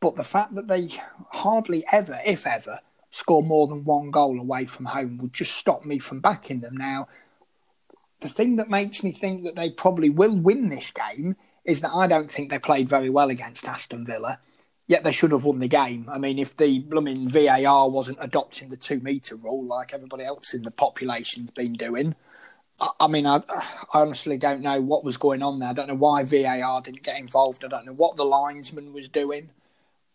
but 0.00 0.16
the 0.16 0.24
fact 0.24 0.54
that 0.54 0.68
they 0.68 0.90
hardly 1.30 1.84
ever, 1.90 2.20
if 2.24 2.46
ever, 2.46 2.80
score 3.10 3.42
more 3.42 3.66
than 3.66 3.84
one 3.84 4.10
goal 4.10 4.38
away 4.38 4.66
from 4.66 4.86
home 4.86 5.18
would 5.18 5.32
just 5.32 5.56
stop 5.56 5.84
me 5.84 5.98
from 5.98 6.20
backing 6.20 6.60
them. 6.60 6.76
Now, 6.76 7.08
the 8.20 8.28
thing 8.28 8.56
that 8.56 8.68
makes 8.68 9.02
me 9.02 9.12
think 9.12 9.44
that 9.44 9.56
they 9.56 9.70
probably 9.70 10.10
will 10.10 10.36
win 10.36 10.68
this 10.68 10.90
game 10.90 11.36
is 11.64 11.80
that 11.80 11.94
I 11.94 12.06
don't 12.06 12.30
think 12.30 12.50
they 12.50 12.58
played 12.58 12.88
very 12.88 13.10
well 13.10 13.30
against 13.30 13.66
Aston 13.66 14.04
Villa. 14.04 14.40
Yet 14.86 15.04
they 15.04 15.12
should 15.12 15.32
have 15.32 15.44
won 15.44 15.58
the 15.58 15.68
game. 15.68 16.08
I 16.10 16.16
mean, 16.16 16.38
if 16.38 16.56
the 16.56 16.80
blooming 16.80 17.28
VAR 17.28 17.90
wasn't 17.90 18.18
adopting 18.22 18.70
the 18.70 18.76
two 18.76 19.00
metre 19.00 19.36
rule 19.36 19.64
like 19.64 19.92
everybody 19.92 20.24
else 20.24 20.54
in 20.54 20.62
the 20.62 20.70
population's 20.70 21.50
been 21.50 21.74
doing, 21.74 22.14
I, 22.98 23.06
mean, 23.06 23.26
I, 23.26 23.42
I, 23.92 24.00
honestly 24.00 24.38
don't 24.38 24.62
know 24.62 24.80
what 24.80 25.04
was 25.04 25.16
going 25.16 25.42
on 25.42 25.58
there. 25.58 25.68
I 25.68 25.72
don't 25.74 25.88
know 25.88 25.94
why 25.94 26.22
VAR 26.22 26.80
didn't 26.80 27.02
get 27.02 27.18
involved. 27.20 27.64
I 27.64 27.68
don't 27.68 27.84
know 27.84 27.92
what 27.92 28.16
the 28.16 28.24
linesman 28.24 28.92
was 28.94 29.08
doing. 29.08 29.50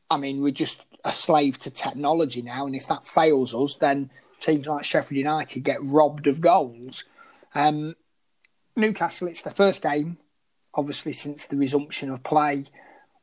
I 0.10 0.17
mean, 0.17 0.41
we're 0.41 0.52
just 0.52 0.82
a 1.04 1.12
slave 1.12 1.60
to 1.60 1.70
technology 1.70 2.42
now, 2.42 2.66
and 2.66 2.76
if 2.76 2.88
that 2.88 3.06
fails 3.06 3.54
us, 3.54 3.76
then 3.76 4.10
teams 4.39 4.68
like 4.68 4.86
Sheffield 4.86 5.18
United 5.18 5.62
get 5.62 5.84
robbed 5.84 6.28
of 6.28 6.42
goals. 6.42 7.04
Um, 7.56 7.96
Newcastle, 8.76 9.28
it's 9.28 9.42
the 9.42 9.52
first 9.52 9.82
game, 9.82 10.18
obviously, 10.74 11.13
since 11.13 11.46
the 11.46 11.58
resumption 11.58 12.10
of 12.10 12.24
play. 12.24 12.66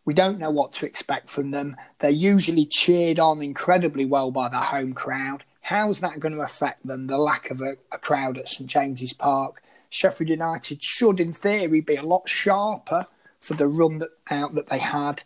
We 0.05 0.15
don't 0.15 0.39
know 0.39 0.51
what 0.51 0.73
to 0.75 0.87
expect 0.87 1.29
from 1.29 1.51
them. 1.51 1.77
They're 1.99 2.11
usually 2.11 2.65
cheered 2.65 3.19
on 3.19 3.43
incredibly 3.43 4.05
well 4.05 4.31
by 4.31 4.49
the 4.49 4.59
home 4.59 4.93
crowd. 4.95 5.45
How's 5.63 6.01
that 6.01 6.21
going 6.21 6.35
to 6.35 6.41
affect 6.41 6.87
them, 6.87 7.07
the 7.07 7.19
lack 7.19 7.51
of 7.51 7.61
a, 7.61 7.75
a 7.93 7.99
crowd 7.99 8.39
at 8.39 8.49
St 8.49 8.69
James's 8.69 9.13
Park? 9.13 9.63
Sheffield 9.89 10.31
United 10.31 10.83
should, 10.83 11.21
in 11.21 11.33
theory, 11.33 11.81
be 11.81 11.97
a 11.97 12.03
lot 12.03 12.29
sharper 12.29 13.07
for 13.41 13.55
the 13.55 13.69
run 13.69 13.99
that, 13.99 14.11
out 14.31 14.55
that 14.55 14.69
they 14.69 14.79
had 14.79 15.23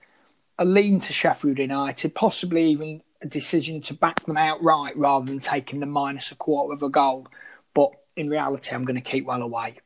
a 0.58 0.64
lean 0.64 1.00
to 1.00 1.12
Sheffield 1.12 1.58
United, 1.58 2.14
possibly 2.14 2.64
even 2.66 3.02
a 3.22 3.26
decision 3.26 3.80
to 3.82 3.94
back 3.94 4.24
them 4.24 4.36
outright 4.36 4.96
rather 4.96 5.26
than 5.26 5.40
taking 5.40 5.80
the 5.80 5.86
minus 5.86 6.30
a 6.30 6.36
quarter 6.36 6.72
of 6.72 6.82
a 6.82 6.88
goal. 6.88 7.26
But 7.74 7.90
in 8.16 8.28
reality, 8.28 8.74
I'm 8.74 8.84
going 8.84 9.00
to 9.00 9.10
keep 9.10 9.24
well 9.24 9.42
away. 9.42 9.78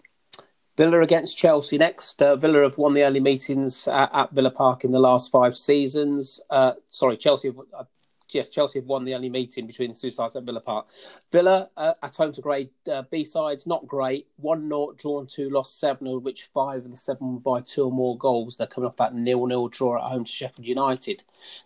Villa 0.76 1.00
against 1.00 1.36
Chelsea 1.36 1.76
next. 1.76 2.22
Uh, 2.22 2.36
Villa 2.36 2.62
have 2.62 2.78
won 2.78 2.92
the 2.92 3.02
early 3.02 3.18
meetings 3.18 3.88
at, 3.88 4.10
at, 4.14 4.30
Villa 4.30 4.50
Park 4.50 4.84
in 4.84 4.92
the 4.92 5.00
last 5.00 5.30
five 5.30 5.56
seasons. 5.56 6.40
Uh, 6.50 6.74
sorry, 6.88 7.16
Chelsea 7.16 7.48
have, 7.48 7.58
uh, 7.76 7.84
yes, 8.30 8.48
Chelsea 8.48 8.78
have 8.78 8.86
won 8.86 9.04
the 9.04 9.14
only 9.14 9.28
meeting 9.28 9.66
between 9.66 9.92
the 9.92 9.98
two 9.98 10.10
sides 10.10 10.36
at 10.36 10.44
Villa 10.44 10.60
Park. 10.60 10.86
Villa 11.32 11.68
uh, 11.76 11.94
at 12.02 12.16
home 12.16 12.32
to 12.32 12.40
grade 12.40 12.70
uh, 12.90 13.02
B 13.10 13.24
sides, 13.24 13.66
not 13.66 13.86
great. 13.86 14.26
One 14.36 14.68
0 14.68 14.94
drawn 14.98 15.26
two, 15.26 15.50
lost 15.50 15.78
seven, 15.78 16.06
of 16.06 16.22
which 16.22 16.48
five 16.52 16.84
of 16.84 16.90
the 16.90 16.96
seven 16.96 17.38
by 17.38 17.60
two 17.60 17.84
or 17.84 17.92
more 17.92 18.16
goals. 18.18 18.56
They're 18.56 18.66
coming 18.66 18.88
off 18.88 18.96
that 18.96 19.14
nil 19.14 19.46
nil 19.46 19.68
draw 19.68 19.96
at 19.96 20.10
home 20.10 20.24
to 20.24 20.32
Sheffield 20.32 20.66
United. 20.66 21.22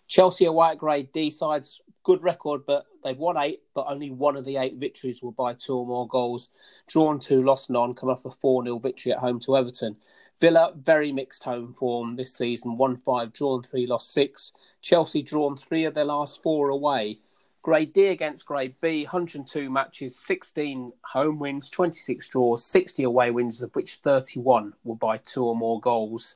Chelsea 0.07 0.45
away 0.45 0.69
at 0.69 0.77
grade 0.77 1.11
D 1.11 1.29
sides, 1.29 1.81
good 2.03 2.21
record, 2.21 2.65
but 2.65 2.85
they've 3.03 3.17
won 3.17 3.37
eight, 3.37 3.61
but 3.73 3.85
only 3.87 4.11
one 4.11 4.35
of 4.35 4.45
the 4.45 4.57
eight 4.57 4.75
victories 4.75 5.21
were 5.21 5.31
by 5.31 5.53
two 5.53 5.75
or 5.75 5.85
more 5.85 6.07
goals. 6.07 6.49
Drawn 6.87 7.19
two, 7.19 7.43
lost 7.43 7.69
none, 7.69 7.93
come 7.93 8.09
off 8.09 8.25
a 8.25 8.31
4 8.31 8.63
0 8.65 8.79
victory 8.79 9.13
at 9.13 9.19
home 9.19 9.39
to 9.41 9.57
Everton. 9.57 9.95
Villa, 10.41 10.73
very 10.75 11.11
mixed 11.11 11.43
home 11.43 11.73
form 11.73 12.15
this 12.15 12.33
season 12.33 12.77
1 12.77 12.97
5, 12.97 13.33
drawn 13.33 13.63
3, 13.63 13.87
lost 13.87 14.11
6. 14.13 14.51
Chelsea 14.81 15.21
drawn 15.21 15.55
3 15.55 15.85
of 15.85 15.93
their 15.93 16.05
last 16.05 16.43
4 16.43 16.69
away. 16.69 17.19
Grade 17.61 17.93
D 17.93 18.07
against 18.07 18.45
Grade 18.45 18.75
B, 18.81 19.03
102 19.03 19.69
matches, 19.69 20.19
16 20.19 20.91
home 21.01 21.39
wins, 21.39 21.69
26 21.69 22.27
draws, 22.27 22.65
60 22.65 23.03
away 23.03 23.31
wins, 23.31 23.61
of 23.61 23.73
which 23.73 23.95
31 23.95 24.73
were 24.83 24.95
by 24.95 25.15
two 25.17 25.45
or 25.45 25.55
more 25.55 25.79
goals. 25.79 26.35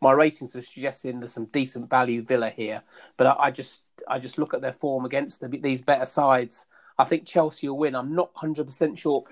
My 0.00 0.10
ratings 0.10 0.56
are 0.56 0.62
suggesting 0.62 1.20
there's 1.20 1.32
some 1.32 1.46
decent 1.46 1.88
value 1.88 2.22
Villa 2.22 2.50
here, 2.50 2.82
but 3.16 3.28
I, 3.28 3.36
I 3.38 3.50
just 3.52 3.82
I 4.08 4.18
just 4.18 4.36
look 4.36 4.52
at 4.52 4.60
their 4.60 4.72
form 4.72 5.04
against 5.04 5.40
the, 5.40 5.46
these 5.46 5.80
better 5.80 6.06
sides. 6.06 6.66
I 6.98 7.04
think 7.04 7.24
Chelsea 7.24 7.68
will 7.68 7.78
win. 7.78 7.94
I'm 7.94 8.14
not 8.14 8.34
100% 8.34 8.98
sure 8.98 9.24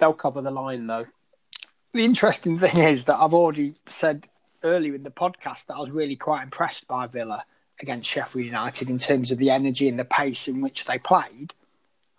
they'll 0.00 0.12
cover 0.12 0.42
the 0.42 0.50
line 0.50 0.88
though 0.88 1.06
the 1.92 2.04
interesting 2.04 2.58
thing 2.58 2.82
is 2.82 3.04
that 3.04 3.18
I've 3.18 3.34
already 3.34 3.74
said 3.86 4.28
earlier 4.62 4.94
in 4.94 5.02
the 5.02 5.10
podcast 5.10 5.66
that 5.66 5.74
I 5.74 5.80
was 5.80 5.90
really 5.90 6.16
quite 6.16 6.42
impressed 6.42 6.86
by 6.86 7.06
Villa 7.06 7.44
against 7.80 8.08
Sheffield 8.08 8.44
United 8.44 8.90
in 8.90 8.98
terms 8.98 9.30
of 9.30 9.38
the 9.38 9.50
energy 9.50 9.88
and 9.88 9.98
the 9.98 10.04
pace 10.04 10.48
in 10.48 10.60
which 10.60 10.84
they 10.84 10.98
played. 10.98 11.54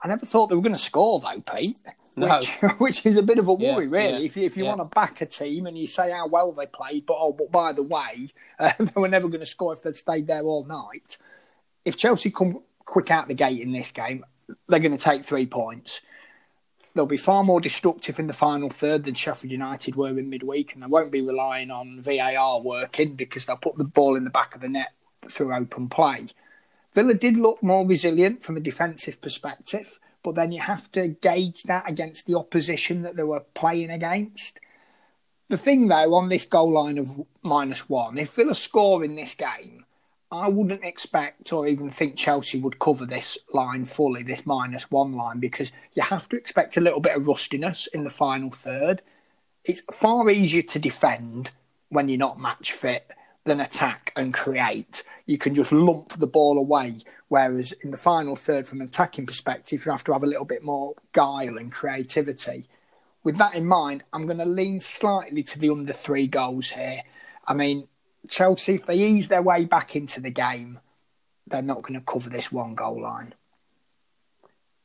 I 0.03 0.07
never 0.07 0.25
thought 0.25 0.47
they 0.47 0.55
were 0.55 0.61
going 0.61 0.73
to 0.73 0.79
score 0.79 1.19
though, 1.19 1.41
Pete. 1.41 1.77
No. 2.15 2.37
Which, 2.37 2.49
which 2.79 3.05
is 3.05 3.17
a 3.17 3.21
bit 3.21 3.37
of 3.37 3.47
a 3.47 3.53
worry, 3.53 3.85
yeah, 3.85 3.97
really. 3.97 4.19
Yeah, 4.19 4.25
if 4.25 4.35
you, 4.35 4.45
if 4.45 4.57
you 4.57 4.63
yeah. 4.63 4.75
want 4.75 4.81
to 4.81 4.95
back 4.95 5.21
a 5.21 5.25
team 5.25 5.67
and 5.67 5.77
you 5.77 5.87
say 5.87 6.11
how 6.11 6.27
well 6.27 6.51
they 6.51 6.65
played, 6.65 7.05
but 7.05 7.15
oh, 7.17 7.31
but 7.31 7.51
by 7.51 7.71
the 7.71 7.83
way, 7.83 8.29
uh, 8.59 8.73
they 8.79 8.99
were 8.99 9.07
never 9.07 9.27
going 9.27 9.39
to 9.39 9.45
score 9.45 9.73
if 9.73 9.83
they'd 9.83 9.95
stayed 9.95 10.27
there 10.27 10.43
all 10.43 10.65
night. 10.65 11.17
If 11.85 11.97
Chelsea 11.97 12.31
come 12.31 12.61
quick 12.83 13.11
out 13.11 13.27
the 13.27 13.33
gate 13.33 13.61
in 13.61 13.71
this 13.71 13.91
game, 13.91 14.25
they're 14.67 14.79
going 14.79 14.91
to 14.91 14.97
take 14.97 15.23
three 15.23 15.45
points 15.45 16.01
they'll 16.93 17.05
be 17.05 17.17
far 17.17 17.43
more 17.43 17.61
destructive 17.61 18.19
in 18.19 18.27
the 18.27 18.33
final 18.33 18.69
third 18.69 19.05
than 19.05 19.15
Sheffield 19.15 19.51
United 19.51 19.95
were 19.95 20.17
in 20.17 20.29
midweek, 20.29 20.73
and 20.73 20.83
they 20.83 20.87
won't 20.87 21.11
be 21.11 21.21
relying 21.21 21.71
on 21.71 22.01
VAR 22.01 22.61
working 22.61 23.15
because 23.15 23.45
they'll 23.45 23.57
put 23.57 23.77
the 23.77 23.83
ball 23.83 24.15
in 24.15 24.23
the 24.23 24.29
back 24.29 24.55
of 24.55 24.61
the 24.61 24.69
net 24.69 24.93
through 25.29 25.53
open 25.53 25.89
play. 25.89 26.27
Villa 26.93 27.13
did 27.13 27.37
look 27.37 27.63
more 27.63 27.87
resilient 27.87 28.43
from 28.43 28.57
a 28.57 28.61
defensive 28.61 29.21
perspective, 29.21 29.99
but 30.23 30.35
then 30.35 30.51
you 30.51 30.59
have 30.59 30.91
to 30.91 31.07
gauge 31.07 31.63
that 31.63 31.89
against 31.89 32.25
the 32.25 32.35
opposition 32.35 33.01
that 33.01 33.15
they 33.15 33.23
were 33.23 33.39
playing 33.53 33.89
against. 33.89 34.59
The 35.47 35.57
thing, 35.57 35.87
though, 35.87 36.13
on 36.15 36.29
this 36.29 36.45
goal 36.45 36.71
line 36.71 36.97
of 36.97 37.25
minus 37.41 37.89
one, 37.89 38.17
if 38.17 38.33
Villa 38.33 38.55
score 38.55 39.03
in 39.03 39.15
this 39.15 39.35
game, 39.35 39.85
I 40.31 40.47
wouldn't 40.47 40.85
expect 40.85 41.51
or 41.51 41.67
even 41.67 41.89
think 41.89 42.15
Chelsea 42.15 42.57
would 42.57 42.79
cover 42.79 43.05
this 43.05 43.37
line 43.53 43.83
fully, 43.83 44.23
this 44.23 44.45
minus 44.45 44.89
one 44.89 45.13
line, 45.13 45.39
because 45.39 45.71
you 45.93 46.03
have 46.03 46.29
to 46.29 46.37
expect 46.37 46.77
a 46.77 46.81
little 46.81 47.01
bit 47.01 47.17
of 47.17 47.27
rustiness 47.27 47.87
in 47.87 48.05
the 48.05 48.09
final 48.09 48.49
third. 48.49 49.01
It's 49.65 49.83
far 49.91 50.29
easier 50.29 50.61
to 50.61 50.79
defend 50.79 51.51
when 51.89 52.07
you're 52.07 52.17
not 52.17 52.39
match 52.39 52.71
fit 52.71 53.11
than 53.43 53.59
attack 53.59 54.13
and 54.15 54.33
create. 54.33 55.03
You 55.25 55.37
can 55.37 55.53
just 55.53 55.73
lump 55.73 56.13
the 56.13 56.27
ball 56.27 56.57
away. 56.57 56.99
Whereas 57.27 57.73
in 57.73 57.91
the 57.91 57.97
final 57.97 58.35
third, 58.35 58.67
from 58.67 58.81
an 58.81 58.87
attacking 58.87 59.25
perspective, 59.25 59.85
you 59.85 59.91
have 59.91 60.03
to 60.05 60.13
have 60.13 60.23
a 60.23 60.27
little 60.27 60.45
bit 60.45 60.63
more 60.63 60.95
guile 61.11 61.57
and 61.57 61.71
creativity. 61.71 62.67
With 63.23 63.37
that 63.37 63.55
in 63.55 63.65
mind, 63.65 64.03
I'm 64.13 64.25
going 64.25 64.37
to 64.37 64.45
lean 64.45 64.79
slightly 64.79 65.43
to 65.43 65.59
the 65.59 65.69
under 65.69 65.93
three 65.93 66.27
goals 66.27 66.69
here. 66.69 67.01
I 67.45 67.53
mean, 67.53 67.87
Chelsea, 68.29 68.75
if 68.75 68.85
they 68.85 68.97
ease 68.97 69.27
their 69.27 69.41
way 69.41 69.65
back 69.65 69.95
into 69.95 70.21
the 70.21 70.29
game, 70.29 70.79
they're 71.47 71.61
not 71.61 71.81
going 71.81 71.99
to 71.99 72.05
cover 72.05 72.29
this 72.29 72.51
one 72.51 72.75
goal 72.75 73.01
line. 73.01 73.33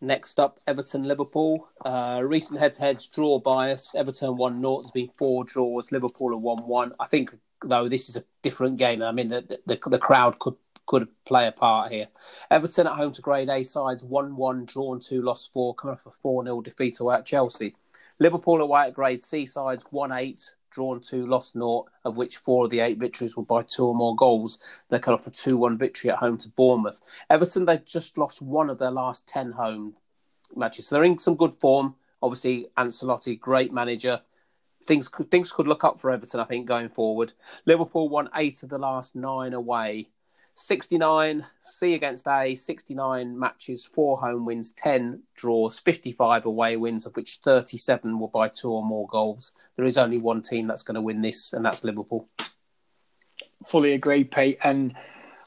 Next 0.00 0.38
up, 0.38 0.60
Everton 0.66 1.04
Liverpool. 1.04 1.68
Uh, 1.84 2.20
recent 2.22 2.58
head 2.58 2.74
to 2.74 2.80
heads 2.82 3.06
draw 3.06 3.38
bias. 3.38 3.94
Everton 3.94 4.36
1 4.36 4.60
0. 4.60 4.82
There's 4.82 4.90
been 4.90 5.10
four 5.16 5.44
draws. 5.44 5.90
Liverpool 5.90 6.34
are 6.34 6.38
1 6.38 6.66
1. 6.66 6.92
I 7.00 7.06
think, 7.06 7.34
though, 7.64 7.88
this 7.88 8.08
is 8.08 8.16
a 8.16 8.24
different 8.42 8.76
game. 8.76 9.02
I 9.02 9.12
mean, 9.12 9.28
the, 9.28 9.58
the, 9.66 9.78
the 9.88 9.98
crowd 9.98 10.38
could 10.38 10.56
could 10.86 11.08
play 11.24 11.46
a 11.48 11.52
part 11.52 11.92
here. 11.92 12.06
Everton 12.50 12.86
at 12.86 12.92
home 12.94 13.12
to 13.12 13.22
grade 13.22 13.48
A 13.48 13.64
sides 13.64 14.04
1 14.04 14.36
1, 14.36 14.64
drawn 14.66 15.00
2, 15.00 15.20
lost 15.22 15.52
4, 15.52 15.74
coming 15.74 15.96
off 15.96 16.06
a 16.06 16.10
4 16.22 16.44
0 16.44 16.60
defeat 16.60 17.00
away 17.00 17.16
at 17.16 17.26
Chelsea. 17.26 17.74
Liverpool 18.18 18.62
away 18.62 18.82
at 18.82 18.94
grade 18.94 19.22
C 19.22 19.46
sides 19.46 19.84
1 19.90 20.12
8, 20.12 20.54
drawn 20.70 21.00
two, 21.00 21.26
lost 21.26 21.54
naught, 21.54 21.88
of 22.04 22.16
which 22.16 22.38
four 22.38 22.64
of 22.64 22.70
the 22.70 22.80
eight 22.80 22.98
victories 22.98 23.36
were 23.36 23.44
by 23.44 23.62
two 23.62 23.86
or 23.86 23.94
more 23.94 24.16
goals. 24.16 24.58
They 24.88 24.98
cut 24.98 25.14
off 25.14 25.26
a 25.26 25.30
2 25.30 25.56
1 25.56 25.78
victory 25.78 26.10
at 26.10 26.18
home 26.18 26.38
to 26.38 26.48
Bournemouth. 26.50 27.00
Everton, 27.30 27.64
they've 27.64 27.84
just 27.84 28.18
lost 28.18 28.42
one 28.42 28.70
of 28.70 28.78
their 28.78 28.90
last 28.90 29.26
10 29.28 29.52
home 29.52 29.94
matches. 30.54 30.86
So 30.86 30.96
they're 30.96 31.04
in 31.04 31.18
some 31.18 31.36
good 31.36 31.54
form. 31.54 31.94
Obviously, 32.22 32.66
Ancelotti, 32.76 33.38
great 33.38 33.72
manager. 33.72 34.20
Things 34.86 35.08
could, 35.08 35.30
things 35.30 35.52
could 35.52 35.66
look 35.66 35.84
up 35.84 36.00
for 36.00 36.10
Everton, 36.10 36.40
I 36.40 36.44
think, 36.44 36.66
going 36.66 36.88
forward. 36.88 37.32
Liverpool 37.64 38.08
won 38.08 38.28
eight 38.36 38.62
of 38.62 38.68
the 38.68 38.78
last 38.78 39.16
nine 39.16 39.52
away. 39.52 40.08
69 40.56 41.46
C 41.60 41.94
against 41.94 42.26
A, 42.26 42.54
69 42.54 43.38
matches, 43.38 43.84
four 43.84 44.18
home 44.18 44.46
wins, 44.46 44.72
10 44.72 45.22
draws, 45.36 45.78
55 45.78 46.46
away 46.46 46.76
wins, 46.76 47.04
of 47.04 47.14
which 47.14 47.40
37 47.44 48.18
were 48.18 48.28
by 48.28 48.48
two 48.48 48.70
or 48.70 48.82
more 48.82 49.06
goals. 49.08 49.52
There 49.76 49.84
is 49.84 49.98
only 49.98 50.18
one 50.18 50.40
team 50.40 50.66
that's 50.66 50.82
going 50.82 50.94
to 50.94 51.02
win 51.02 51.20
this, 51.20 51.52
and 51.52 51.64
that's 51.64 51.84
Liverpool. 51.84 52.28
Fully 53.66 53.92
agree, 53.92 54.24
Pete. 54.24 54.58
And 54.64 54.94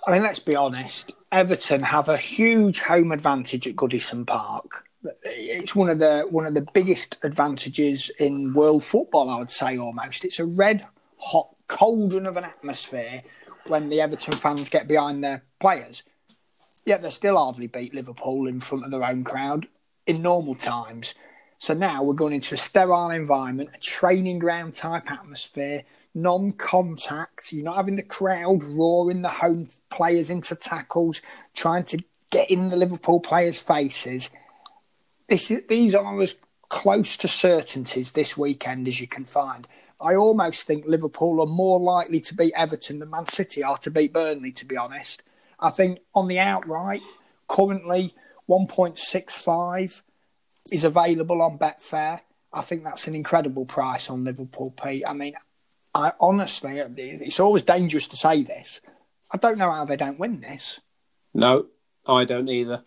I 0.05 0.11
mean, 0.11 0.21
let's 0.21 0.39
be 0.39 0.55
honest, 0.55 1.13
Everton 1.31 1.81
have 1.81 2.07
a 2.07 2.17
huge 2.17 2.79
home 2.79 3.11
advantage 3.11 3.67
at 3.67 3.75
Goodison 3.75 4.27
Park. 4.27 4.85
It's 5.23 5.73
one 5.73 5.89
of 5.89 5.97
the 5.97 6.27
one 6.29 6.45
of 6.45 6.53
the 6.53 6.67
biggest 6.73 7.17
advantages 7.23 8.11
in 8.19 8.53
world 8.53 8.83
football, 8.83 9.29
I 9.29 9.39
would 9.39 9.51
say 9.51 9.77
almost. 9.77 10.23
It's 10.23 10.39
a 10.39 10.45
red 10.45 10.85
hot 11.17 11.55
cauldron 11.67 12.25
of 12.27 12.37
an 12.37 12.43
atmosphere 12.43 13.21
when 13.69 13.89
the 13.89 14.01
Everton 14.01 14.33
fans 14.33 14.69
get 14.69 14.87
behind 14.87 15.23
their 15.23 15.43
players. 15.59 16.03
Yet 16.85 17.01
they 17.01 17.09
still 17.09 17.37
hardly 17.37 17.67
beat 17.67 17.93
Liverpool 17.93 18.47
in 18.47 18.59
front 18.59 18.85
of 18.85 18.91
their 18.91 19.03
own 19.03 19.23
crowd 19.23 19.67
in 20.07 20.21
normal 20.21 20.55
times. 20.55 21.13
So 21.59 21.73
now 21.73 22.03
we're 22.03 22.13
going 22.13 22.33
into 22.33 22.55
a 22.55 22.57
sterile 22.57 23.09
environment, 23.09 23.71
a 23.75 23.79
training 23.79 24.39
ground 24.39 24.75
type 24.75 25.11
atmosphere, 25.11 25.83
non 26.15 26.53
contact. 26.53 27.51
You're 27.51 27.65
not 27.65 27.75
having 27.75 27.95
the 27.95 28.03
crowd 28.03 28.63
roaring 28.63 29.21
the 29.21 29.29
home 29.29 29.69
players 29.89 30.29
into 30.29 30.55
tackles, 30.55 31.21
trying 31.53 31.83
to 31.85 31.99
get 32.31 32.49
in 32.49 32.69
the 32.69 32.77
Liverpool 32.77 33.19
players' 33.19 33.59
faces. 33.59 34.29
This 35.27 35.51
is, 35.51 35.63
these 35.67 35.93
are 35.93 36.21
as 36.21 36.35
close 36.69 37.17
to 37.17 37.27
certainties 37.27 38.11
this 38.11 38.37
weekend 38.37 38.87
as 38.87 38.99
you 38.99 39.07
can 39.07 39.25
find. 39.25 39.67
I 40.01 40.15
almost 40.15 40.63
think 40.63 40.85
Liverpool 40.85 41.41
are 41.41 41.47
more 41.47 41.79
likely 41.79 42.21
to 42.21 42.35
beat 42.35 42.53
Everton 42.55 42.99
than 42.99 43.09
Man 43.09 43.27
City 43.27 43.63
are 43.63 43.77
to 43.79 43.91
beat 43.91 44.13
Burnley, 44.13 44.51
to 44.53 44.65
be 44.65 44.77
honest. 44.77 45.21
I 45.59 45.71
think 45.71 45.99
on 46.15 46.27
the 46.27 46.39
outright, 46.39 47.01
currently 47.47 48.15
1.65 48.49 50.01
is 50.71 50.83
available 50.83 51.41
on 51.41 51.59
Betfair. 51.59 52.21
I 52.53 52.61
think 52.61 52.83
that's 52.83 53.07
an 53.07 53.15
incredible 53.15 53.65
price 53.65 54.09
on 54.09 54.23
Liverpool, 54.23 54.73
Pete. 54.81 55.03
I 55.05 55.13
mean, 55.13 55.33
I 55.93 56.13
honestly, 56.19 56.79
it's 56.79 57.39
always 57.39 57.63
dangerous 57.63 58.07
to 58.07 58.17
say 58.17 58.43
this. 58.43 58.81
I 59.31 59.37
don't 59.37 59.57
know 59.57 59.71
how 59.71 59.85
they 59.85 59.97
don't 59.97 60.19
win 60.19 60.39
this. 60.39 60.79
No, 61.33 61.67
I 62.07 62.23
don't 62.23 62.49
either. 62.49 62.83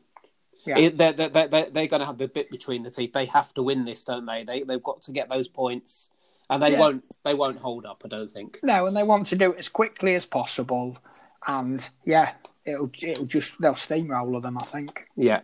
Yeah. 0.65 0.91
They're, 0.91 1.13
they're, 1.13 1.29
they're, 1.29 1.71
they're 1.71 1.87
going 1.87 2.01
to 2.01 2.07
have 2.07 2.19
the 2.19 2.29
bit 2.29 2.51
between 2.51 2.85
the 2.85 2.91
teeth. 2.91 3.13
They 3.13 3.27
have 3.27 3.53
to 3.55 3.63
win 3.63 3.85
this, 3.85 4.05
don't 4.05 4.27
they? 4.27 4.45
they 4.45 4.63
they've 4.63 4.83
got 4.83 5.03
to 5.03 5.13
get 5.13 5.29
those 5.29 5.49
points 5.49 6.09
and 6.53 6.63
they 6.63 6.73
yeah. 6.73 6.79
won't 6.79 7.05
they 7.25 7.35
won't 7.35 7.59
hold 7.59 7.87
up. 7.87 8.03
I 8.05 8.09
don't 8.09 8.31
think. 8.31 8.61
No, 8.63 8.87
and 8.87 8.97
they 8.97 9.03
want 9.03 9.27
to 9.29 9.37
do 9.37 9.53
it 9.53 9.59
as 9.59 9.71
quickly 9.71 10.15
as 10.15 10.27
possible, 10.27 10.99
and 11.47 11.89
yeah, 12.05 12.33
it'll 12.67 12.91
it'll 13.03 13.25
just 13.25 13.55
they'll 13.61 13.75
steamroller 13.75 14.41
them. 14.41 14.59
I 14.61 14.67
think. 14.67 15.07
Yeah. 15.17 15.41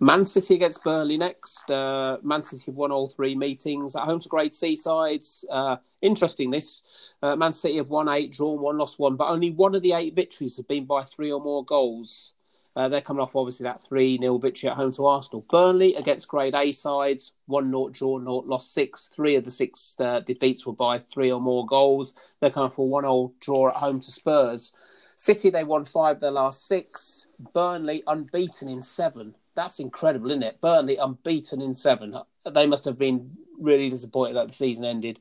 Man 0.00 0.24
City 0.24 0.54
against 0.54 0.84
Burnley 0.84 1.16
next. 1.16 1.70
Uh, 1.70 2.18
Man 2.22 2.42
City 2.42 2.64
have 2.66 2.74
won 2.74 2.92
all 2.92 3.08
three 3.08 3.34
meetings 3.34 3.96
at 3.96 4.02
home 4.02 4.20
to 4.20 4.28
Grade 4.28 4.54
C 4.54 4.76
sides. 4.76 5.44
Uh, 5.50 5.76
interesting, 6.02 6.50
this. 6.50 6.82
Uh, 7.22 7.36
Man 7.36 7.52
City 7.52 7.76
have 7.78 7.90
won 7.90 8.08
eight, 8.08 8.32
drawn 8.32 8.60
one, 8.60 8.76
lost 8.76 8.98
one, 8.98 9.16
but 9.16 9.28
only 9.28 9.50
one 9.50 9.74
of 9.74 9.82
the 9.82 9.92
eight 9.92 10.14
victories 10.14 10.56
have 10.56 10.68
been 10.68 10.84
by 10.84 11.04
three 11.04 11.32
or 11.32 11.40
more 11.40 11.64
goals. 11.64 12.34
Uh, 12.76 12.88
they're 12.88 13.00
coming 13.00 13.22
off 13.22 13.36
obviously 13.36 13.64
that 13.64 13.82
3 13.82 14.18
0 14.18 14.38
victory 14.38 14.68
at 14.68 14.76
home 14.76 14.92
to 14.92 15.06
Arsenal. 15.06 15.44
Burnley 15.48 15.94
against 15.94 16.28
grade 16.28 16.54
A 16.54 16.72
sides, 16.72 17.32
1 17.46 17.70
0 17.70 17.88
draw, 17.90 18.18
0, 18.18 18.44
lost 18.46 18.72
six. 18.72 19.08
Three 19.14 19.36
of 19.36 19.44
the 19.44 19.50
six 19.50 19.94
uh, 20.00 20.20
defeats 20.20 20.66
were 20.66 20.72
by 20.72 20.98
three 20.98 21.30
or 21.30 21.40
more 21.40 21.64
goals. 21.66 22.14
They're 22.40 22.50
coming 22.50 22.70
off 22.70 22.78
a 22.78 22.82
1 22.82 23.04
0 23.04 23.32
draw 23.40 23.68
at 23.68 23.76
home 23.76 24.00
to 24.00 24.10
Spurs. 24.10 24.72
City, 25.16 25.50
they 25.50 25.64
won 25.64 25.84
five 25.84 26.16
of 26.16 26.20
their 26.20 26.30
last 26.32 26.66
six. 26.66 27.26
Burnley 27.52 28.02
unbeaten 28.06 28.68
in 28.68 28.82
seven. 28.82 29.34
That's 29.54 29.78
incredible, 29.78 30.30
isn't 30.30 30.42
it? 30.42 30.60
Burnley 30.60 30.96
unbeaten 30.96 31.60
in 31.60 31.74
seven. 31.74 32.18
They 32.52 32.66
must 32.66 32.84
have 32.84 32.98
been 32.98 33.30
really 33.58 33.88
disappointed 33.88 34.34
that 34.34 34.48
the 34.48 34.54
season 34.54 34.84
ended. 34.84 35.20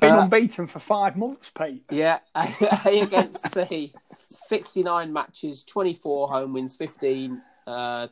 Been 0.00 0.12
uh, 0.12 0.22
unbeaten 0.22 0.66
for 0.66 0.78
five 0.78 1.16
months, 1.16 1.50
Pete. 1.50 1.84
Yeah, 1.90 2.20
A 2.34 3.00
against 3.00 3.52
C. 3.52 3.92
69 4.34 5.12
matches, 5.12 5.64
24 5.64 6.28
home 6.28 6.52
wins, 6.52 6.76
15. 6.76 7.40
Uh, 7.66 8.08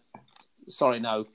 sorry, 0.68 1.00
no. 1.00 1.26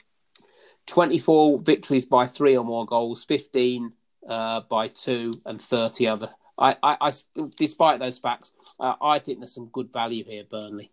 24 0.88 1.60
victories 1.60 2.06
by 2.06 2.28
three 2.28 2.58
or 2.58 2.64
more 2.64 2.86
goals, 2.86 3.24
15 3.26 3.92
uh, 4.28 4.62
by 4.70 4.88
two, 4.88 5.32
and 5.46 5.62
30 5.62 6.08
other. 6.08 6.30
I, 6.58 6.76
I, 6.82 6.98
I 7.02 7.12
despite 7.56 8.00
those 8.00 8.18
facts, 8.18 8.54
uh, 8.80 8.96
I 9.02 9.20
think 9.20 9.40
there's 9.40 9.54
some 9.54 9.68
good 9.68 9.92
value 9.94 10.24
here, 10.24 10.44
Burnley. 10.50 10.92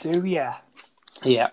Do 0.00 0.26
you? 0.26 0.50
Yeah. 1.24 1.48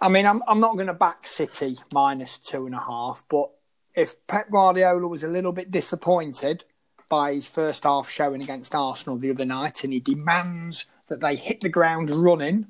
I 0.00 0.08
mean, 0.08 0.26
I'm 0.26 0.42
I'm 0.46 0.60
not 0.60 0.74
going 0.74 0.86
to 0.86 0.94
back 0.94 1.26
City 1.26 1.78
minus 1.92 2.38
two 2.38 2.66
and 2.66 2.74
a 2.74 2.80
half, 2.80 3.24
but 3.28 3.50
if 3.94 4.14
Pep 4.26 4.50
Guardiola 4.50 5.06
was 5.08 5.22
a 5.22 5.28
little 5.28 5.52
bit 5.52 5.70
disappointed 5.70 6.64
by 7.08 7.34
his 7.34 7.48
first 7.48 7.84
half 7.84 8.08
showing 8.08 8.42
against 8.42 8.74
Arsenal 8.74 9.18
the 9.18 9.30
other 9.30 9.44
night, 9.44 9.84
and 9.84 9.92
he 9.92 10.00
demands 10.00 10.86
that 11.08 11.20
they 11.20 11.36
hit 11.36 11.60
the 11.60 11.68
ground 11.68 12.10
running 12.10 12.66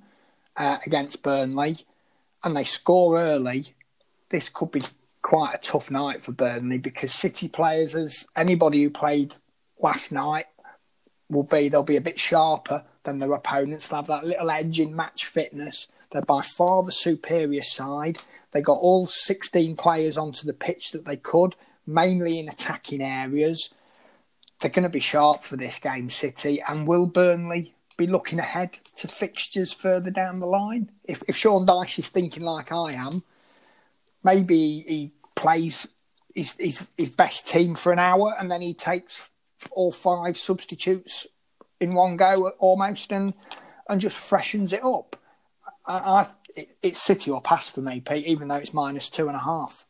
uh, 0.56 0.78
against 0.86 1.22
Burnley 1.22 1.76
and 2.44 2.56
they 2.56 2.64
score 2.64 3.18
early. 3.18 3.74
This 4.28 4.48
could 4.48 4.70
be 4.70 4.82
quite 5.22 5.54
a 5.54 5.58
tough 5.58 5.90
night 5.90 6.22
for 6.22 6.32
Burnley 6.32 6.78
because 6.78 7.12
City 7.12 7.48
players, 7.48 7.94
as 7.94 8.26
anybody 8.36 8.82
who 8.82 8.90
played 8.90 9.34
last 9.82 10.12
night, 10.12 10.46
will 11.30 11.42
be 11.42 11.68
they'll 11.68 11.82
be 11.82 11.96
a 11.96 12.02
bit 12.02 12.20
sharper 12.20 12.84
than 13.04 13.18
their 13.18 13.32
opponents. 13.32 13.88
They'll 13.88 13.98
have 13.98 14.06
that 14.08 14.26
little 14.26 14.50
edge 14.50 14.78
in 14.78 14.94
match 14.94 15.24
fitness. 15.24 15.88
They're 16.12 16.22
by 16.22 16.42
far 16.42 16.82
the 16.82 16.92
superior 16.92 17.62
side. 17.62 18.18
They 18.52 18.62
got 18.62 18.78
all 18.78 19.06
16 19.06 19.74
players 19.76 20.16
onto 20.16 20.46
the 20.46 20.52
pitch 20.52 20.92
that 20.92 21.06
they 21.06 21.16
could, 21.16 21.56
mainly 21.86 22.38
in 22.38 22.48
attacking 22.48 23.02
areas 23.02 23.70
they're 24.64 24.70
going 24.70 24.84
to 24.84 24.88
be 24.88 24.98
sharp 24.98 25.44
for 25.44 25.56
this 25.58 25.78
game, 25.78 26.08
City. 26.08 26.62
And 26.66 26.88
will 26.88 27.04
Burnley 27.04 27.74
be 27.98 28.06
looking 28.06 28.38
ahead 28.38 28.78
to 28.96 29.08
fixtures 29.08 29.74
further 29.74 30.10
down 30.10 30.40
the 30.40 30.46
line? 30.46 30.90
If, 31.04 31.22
if 31.28 31.36
Sean 31.36 31.66
Dyche 31.66 31.98
is 31.98 32.08
thinking 32.08 32.42
like 32.42 32.72
I 32.72 32.92
am, 32.92 33.22
maybe 34.22 34.56
he 34.56 35.10
plays 35.34 35.86
his, 36.34 36.54
his, 36.58 36.82
his 36.96 37.10
best 37.10 37.46
team 37.46 37.74
for 37.74 37.92
an 37.92 37.98
hour 37.98 38.34
and 38.38 38.50
then 38.50 38.62
he 38.62 38.72
takes 38.72 39.28
all 39.70 39.92
five 39.92 40.38
substitutes 40.38 41.26
in 41.78 41.92
one 41.92 42.16
go 42.16 42.48
almost 42.58 43.12
and 43.12 43.34
and 43.90 44.00
just 44.00 44.16
freshens 44.16 44.72
it 44.72 44.82
up. 44.82 45.14
I, 45.86 45.98
I, 46.56 46.62
it's 46.82 47.02
City 47.02 47.30
or 47.30 47.42
pass 47.42 47.68
for 47.68 47.82
me, 47.82 48.00
Pete, 48.00 48.26
even 48.26 48.48
though 48.48 48.54
it's 48.54 48.72
minus 48.72 49.10
two 49.10 49.28
and 49.28 49.36
a 49.36 49.40
half. 49.40 49.84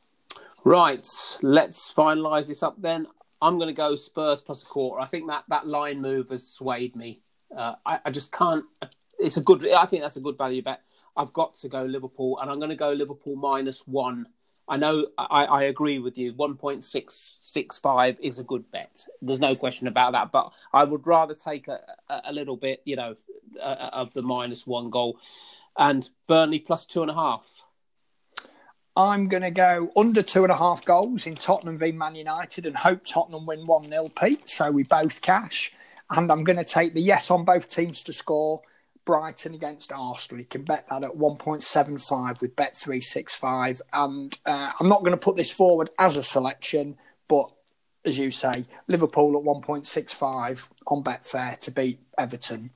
Right, 0.64 1.06
let's 1.42 1.92
finalise 1.92 2.48
this 2.48 2.64
up 2.64 2.74
then. 2.76 3.06
I'm 3.44 3.58
going 3.58 3.68
to 3.68 3.74
go 3.74 3.94
Spurs 3.94 4.40
plus 4.40 4.62
a 4.62 4.66
quarter. 4.66 5.02
I 5.02 5.06
think 5.06 5.26
that 5.28 5.44
that 5.48 5.66
line 5.66 6.00
move 6.00 6.30
has 6.30 6.46
swayed 6.46 6.96
me. 6.96 7.20
Uh, 7.54 7.74
I, 7.84 8.00
I, 8.06 8.10
just 8.10 8.32
can't. 8.32 8.64
it's 9.18 9.36
a 9.36 9.42
good. 9.42 9.68
I 9.70 9.84
think 9.84 10.00
that's 10.00 10.16
a 10.16 10.20
good 10.20 10.38
value 10.38 10.62
bet. 10.62 10.80
I've 11.14 11.32
got 11.34 11.54
to 11.56 11.68
go 11.68 11.82
Liverpool, 11.82 12.38
and 12.40 12.50
I'm 12.50 12.58
going 12.58 12.70
to 12.70 12.76
go 12.76 12.90
Liverpool 12.92 13.36
minus 13.36 13.86
one. 13.86 14.26
I 14.66 14.78
know 14.78 15.08
I, 15.18 15.44
I 15.44 15.62
agree 15.64 15.98
with 15.98 16.16
you. 16.16 16.32
One 16.32 16.56
point 16.56 16.82
six 16.82 17.36
six 17.42 17.76
five 17.76 18.16
is 18.22 18.38
a 18.38 18.42
good 18.44 18.64
bet. 18.72 19.06
There's 19.20 19.40
no 19.40 19.54
question 19.54 19.88
about 19.88 20.12
that. 20.12 20.32
But 20.32 20.50
I 20.72 20.84
would 20.84 21.06
rather 21.06 21.34
take 21.34 21.68
a, 21.68 21.80
a 22.08 22.32
little 22.32 22.56
bit, 22.56 22.80
you 22.86 22.96
know, 22.96 23.14
uh, 23.62 23.90
of 23.92 24.14
the 24.14 24.22
minus 24.22 24.66
one 24.66 24.88
goal, 24.88 25.18
and 25.76 26.08
Burnley 26.26 26.60
plus 26.60 26.86
two 26.86 27.02
and 27.02 27.10
a 27.10 27.14
half. 27.14 27.46
I'm 28.96 29.26
going 29.26 29.42
to 29.42 29.50
go 29.50 29.90
under 29.96 30.22
two 30.22 30.44
and 30.44 30.52
a 30.52 30.56
half 30.56 30.84
goals 30.84 31.26
in 31.26 31.34
Tottenham 31.34 31.78
v 31.78 31.90
Man 31.90 32.14
United 32.14 32.64
and 32.64 32.76
hope 32.76 33.04
Tottenham 33.04 33.44
win 33.44 33.66
1 33.66 33.90
0, 33.90 34.08
Pete. 34.10 34.48
So 34.48 34.70
we 34.70 34.84
both 34.84 35.20
cash. 35.20 35.72
And 36.10 36.30
I'm 36.30 36.44
going 36.44 36.58
to 36.58 36.64
take 36.64 36.94
the 36.94 37.02
yes 37.02 37.30
on 37.30 37.44
both 37.44 37.68
teams 37.68 38.02
to 38.04 38.12
score. 38.12 38.62
Brighton 39.04 39.54
against 39.54 39.92
Arsenal. 39.92 40.40
You 40.40 40.46
can 40.46 40.62
bet 40.62 40.86
that 40.88 41.04
at 41.04 41.10
1.75 41.10 42.40
with 42.40 42.56
Bet365. 42.56 43.80
And 43.92 44.38
uh, 44.46 44.70
I'm 44.78 44.88
not 44.88 45.00
going 45.00 45.12
to 45.12 45.16
put 45.18 45.36
this 45.36 45.50
forward 45.50 45.90
as 45.98 46.16
a 46.16 46.22
selection, 46.22 46.96
but 47.28 47.50
as 48.04 48.16
you 48.16 48.30
say, 48.30 48.64
Liverpool 48.86 49.36
at 49.36 49.44
1.65 49.44 50.68
on 50.86 51.02
Betfair 51.02 51.58
to 51.60 51.70
beat 51.70 52.00
Everton. 52.16 52.70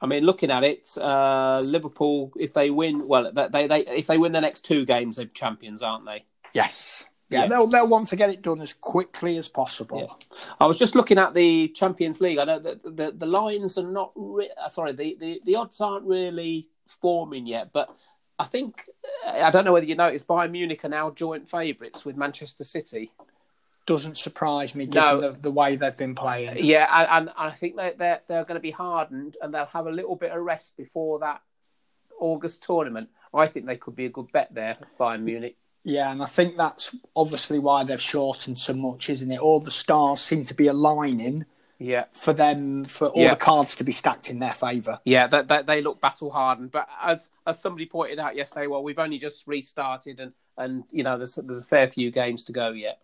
I 0.00 0.06
mean, 0.06 0.24
looking 0.24 0.50
at 0.50 0.64
it, 0.64 0.96
uh, 0.98 1.60
Liverpool, 1.64 2.32
if 2.36 2.52
they 2.52 2.70
win, 2.70 3.06
well, 3.06 3.30
they, 3.32 3.66
they 3.66 3.86
if 3.86 4.06
they 4.06 4.18
win 4.18 4.32
the 4.32 4.40
next 4.40 4.62
two 4.62 4.84
games, 4.84 5.16
they're 5.16 5.26
champions, 5.26 5.82
aren't 5.82 6.06
they? 6.06 6.24
Yes. 6.52 7.04
Yeah, 7.28 7.40
yes. 7.40 7.50
they'll 7.50 7.66
they'll 7.66 7.88
want 7.88 8.08
to 8.08 8.16
get 8.16 8.30
it 8.30 8.42
done 8.42 8.60
as 8.60 8.72
quickly 8.72 9.36
as 9.36 9.48
possible. 9.48 10.18
Yeah. 10.30 10.54
I 10.60 10.66
was 10.66 10.78
just 10.78 10.94
looking 10.94 11.18
at 11.18 11.34
the 11.34 11.68
Champions 11.68 12.20
League. 12.20 12.38
I 12.38 12.44
know 12.44 12.60
that 12.60 12.82
the, 12.84 13.12
the 13.16 13.26
lines 13.26 13.76
are 13.78 13.90
not 13.90 14.12
re- 14.14 14.50
uh, 14.62 14.68
sorry, 14.68 14.92
the, 14.92 15.16
the, 15.18 15.40
the 15.44 15.56
odds 15.56 15.80
aren't 15.80 16.06
really 16.06 16.68
forming 17.00 17.46
yet, 17.46 17.70
but 17.72 17.88
I 18.38 18.44
think 18.44 18.88
I 19.26 19.50
don't 19.50 19.64
know 19.64 19.72
whether 19.72 19.86
you 19.86 19.96
noticed 19.96 20.26
Bayern 20.26 20.52
Munich 20.52 20.84
are 20.84 20.88
now 20.88 21.10
joint 21.10 21.50
favourites 21.50 22.04
with 22.04 22.16
Manchester 22.16 22.64
City 22.64 23.10
doesn't 23.86 24.18
surprise 24.18 24.74
me 24.74 24.86
given 24.86 25.02
no. 25.02 25.20
the, 25.20 25.38
the, 25.40 25.50
way 25.50 25.76
they've 25.76 25.96
been 25.96 26.14
playing. 26.14 26.64
Yeah, 26.64 26.88
and, 26.92 27.28
and 27.28 27.38
I 27.38 27.52
think 27.52 27.76
they're, 27.76 27.94
they're, 27.96 28.20
they're 28.26 28.44
going 28.44 28.56
to 28.56 28.60
be 28.60 28.72
hardened 28.72 29.36
and 29.40 29.54
they'll 29.54 29.66
have 29.66 29.86
a 29.86 29.92
little 29.92 30.16
bit 30.16 30.32
of 30.32 30.42
rest 30.42 30.76
before 30.76 31.20
that 31.20 31.40
August 32.18 32.62
tournament. 32.62 33.08
I 33.32 33.46
think 33.46 33.66
they 33.66 33.76
could 33.76 33.94
be 33.94 34.06
a 34.06 34.10
good 34.10 34.30
bet 34.32 34.52
there, 34.52 34.76
Bayern 34.98 35.22
Munich. 35.22 35.56
Yeah, 35.84 36.10
and 36.10 36.20
I 36.20 36.26
think 36.26 36.56
that's 36.56 36.96
obviously 37.14 37.60
why 37.60 37.84
they've 37.84 38.00
shortened 38.00 38.58
so 38.58 38.74
much, 38.74 39.08
isn't 39.08 39.30
it? 39.30 39.38
All 39.38 39.60
the 39.60 39.70
stars 39.70 40.20
seem 40.20 40.44
to 40.46 40.54
be 40.54 40.66
aligning. 40.66 41.46
Yeah. 41.78 42.04
For 42.10 42.32
them, 42.32 42.86
for 42.86 43.08
all 43.08 43.22
yeah. 43.22 43.30
the 43.30 43.36
cards 43.36 43.76
to 43.76 43.84
be 43.84 43.92
stacked 43.92 44.30
in 44.30 44.38
their 44.38 44.54
favour. 44.54 44.98
Yeah, 45.04 45.26
they 45.26 45.82
look 45.82 46.00
battle 46.00 46.30
hardened. 46.30 46.72
But 46.72 46.88
as 47.02 47.28
as 47.46 47.60
somebody 47.60 47.84
pointed 47.84 48.18
out 48.18 48.34
yesterday, 48.34 48.66
well, 48.66 48.82
we've 48.82 48.98
only 48.98 49.18
just 49.18 49.46
restarted, 49.46 50.18
and 50.18 50.32
and 50.56 50.84
you 50.90 51.04
know, 51.04 51.18
there's 51.18 51.34
there's 51.34 51.60
a 51.60 51.66
fair 51.66 51.88
few 51.88 52.10
games 52.10 52.44
to 52.44 52.52
go 52.52 52.70
yet. 52.70 52.98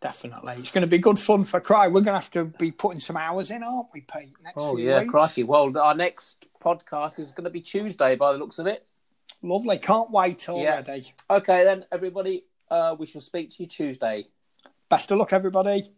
Definitely. 0.00 0.54
It's 0.58 0.70
going 0.70 0.82
to 0.82 0.86
be 0.88 0.98
good 0.98 1.18
fun 1.18 1.44
for 1.44 1.58
Cry. 1.58 1.86
We're 1.86 2.02
going 2.02 2.04
to 2.04 2.12
have 2.12 2.30
to 2.32 2.44
be 2.44 2.70
putting 2.70 3.00
some 3.00 3.16
hours 3.16 3.50
in, 3.50 3.62
aren't 3.62 3.88
we, 3.94 4.02
Pete? 4.02 4.32
Next 4.44 4.56
oh, 4.58 4.76
yeah, 4.76 5.00
weeks. 5.00 5.10
crikey. 5.10 5.42
Well, 5.42 5.76
our 5.78 5.94
next 5.94 6.46
podcast 6.62 7.18
is 7.18 7.32
going 7.32 7.44
to 7.44 7.50
be 7.50 7.60
Tuesday 7.60 8.14
by 8.14 8.32
the 8.32 8.38
looks 8.38 8.58
of 8.58 8.66
it. 8.66 8.86
Lovely. 9.42 9.78
Can't 9.78 10.10
wait 10.10 10.48
already. 10.48 11.12
Yeah. 11.30 11.36
Okay, 11.36 11.64
then, 11.64 11.86
everybody. 11.90 12.44
Uh, 12.70 12.94
we 12.98 13.06
shall 13.06 13.20
speak 13.20 13.50
to 13.50 13.62
you 13.62 13.68
Tuesday. 13.68 14.26
Best 14.88 15.10
of 15.10 15.18
luck, 15.18 15.32
everybody. 15.32 15.90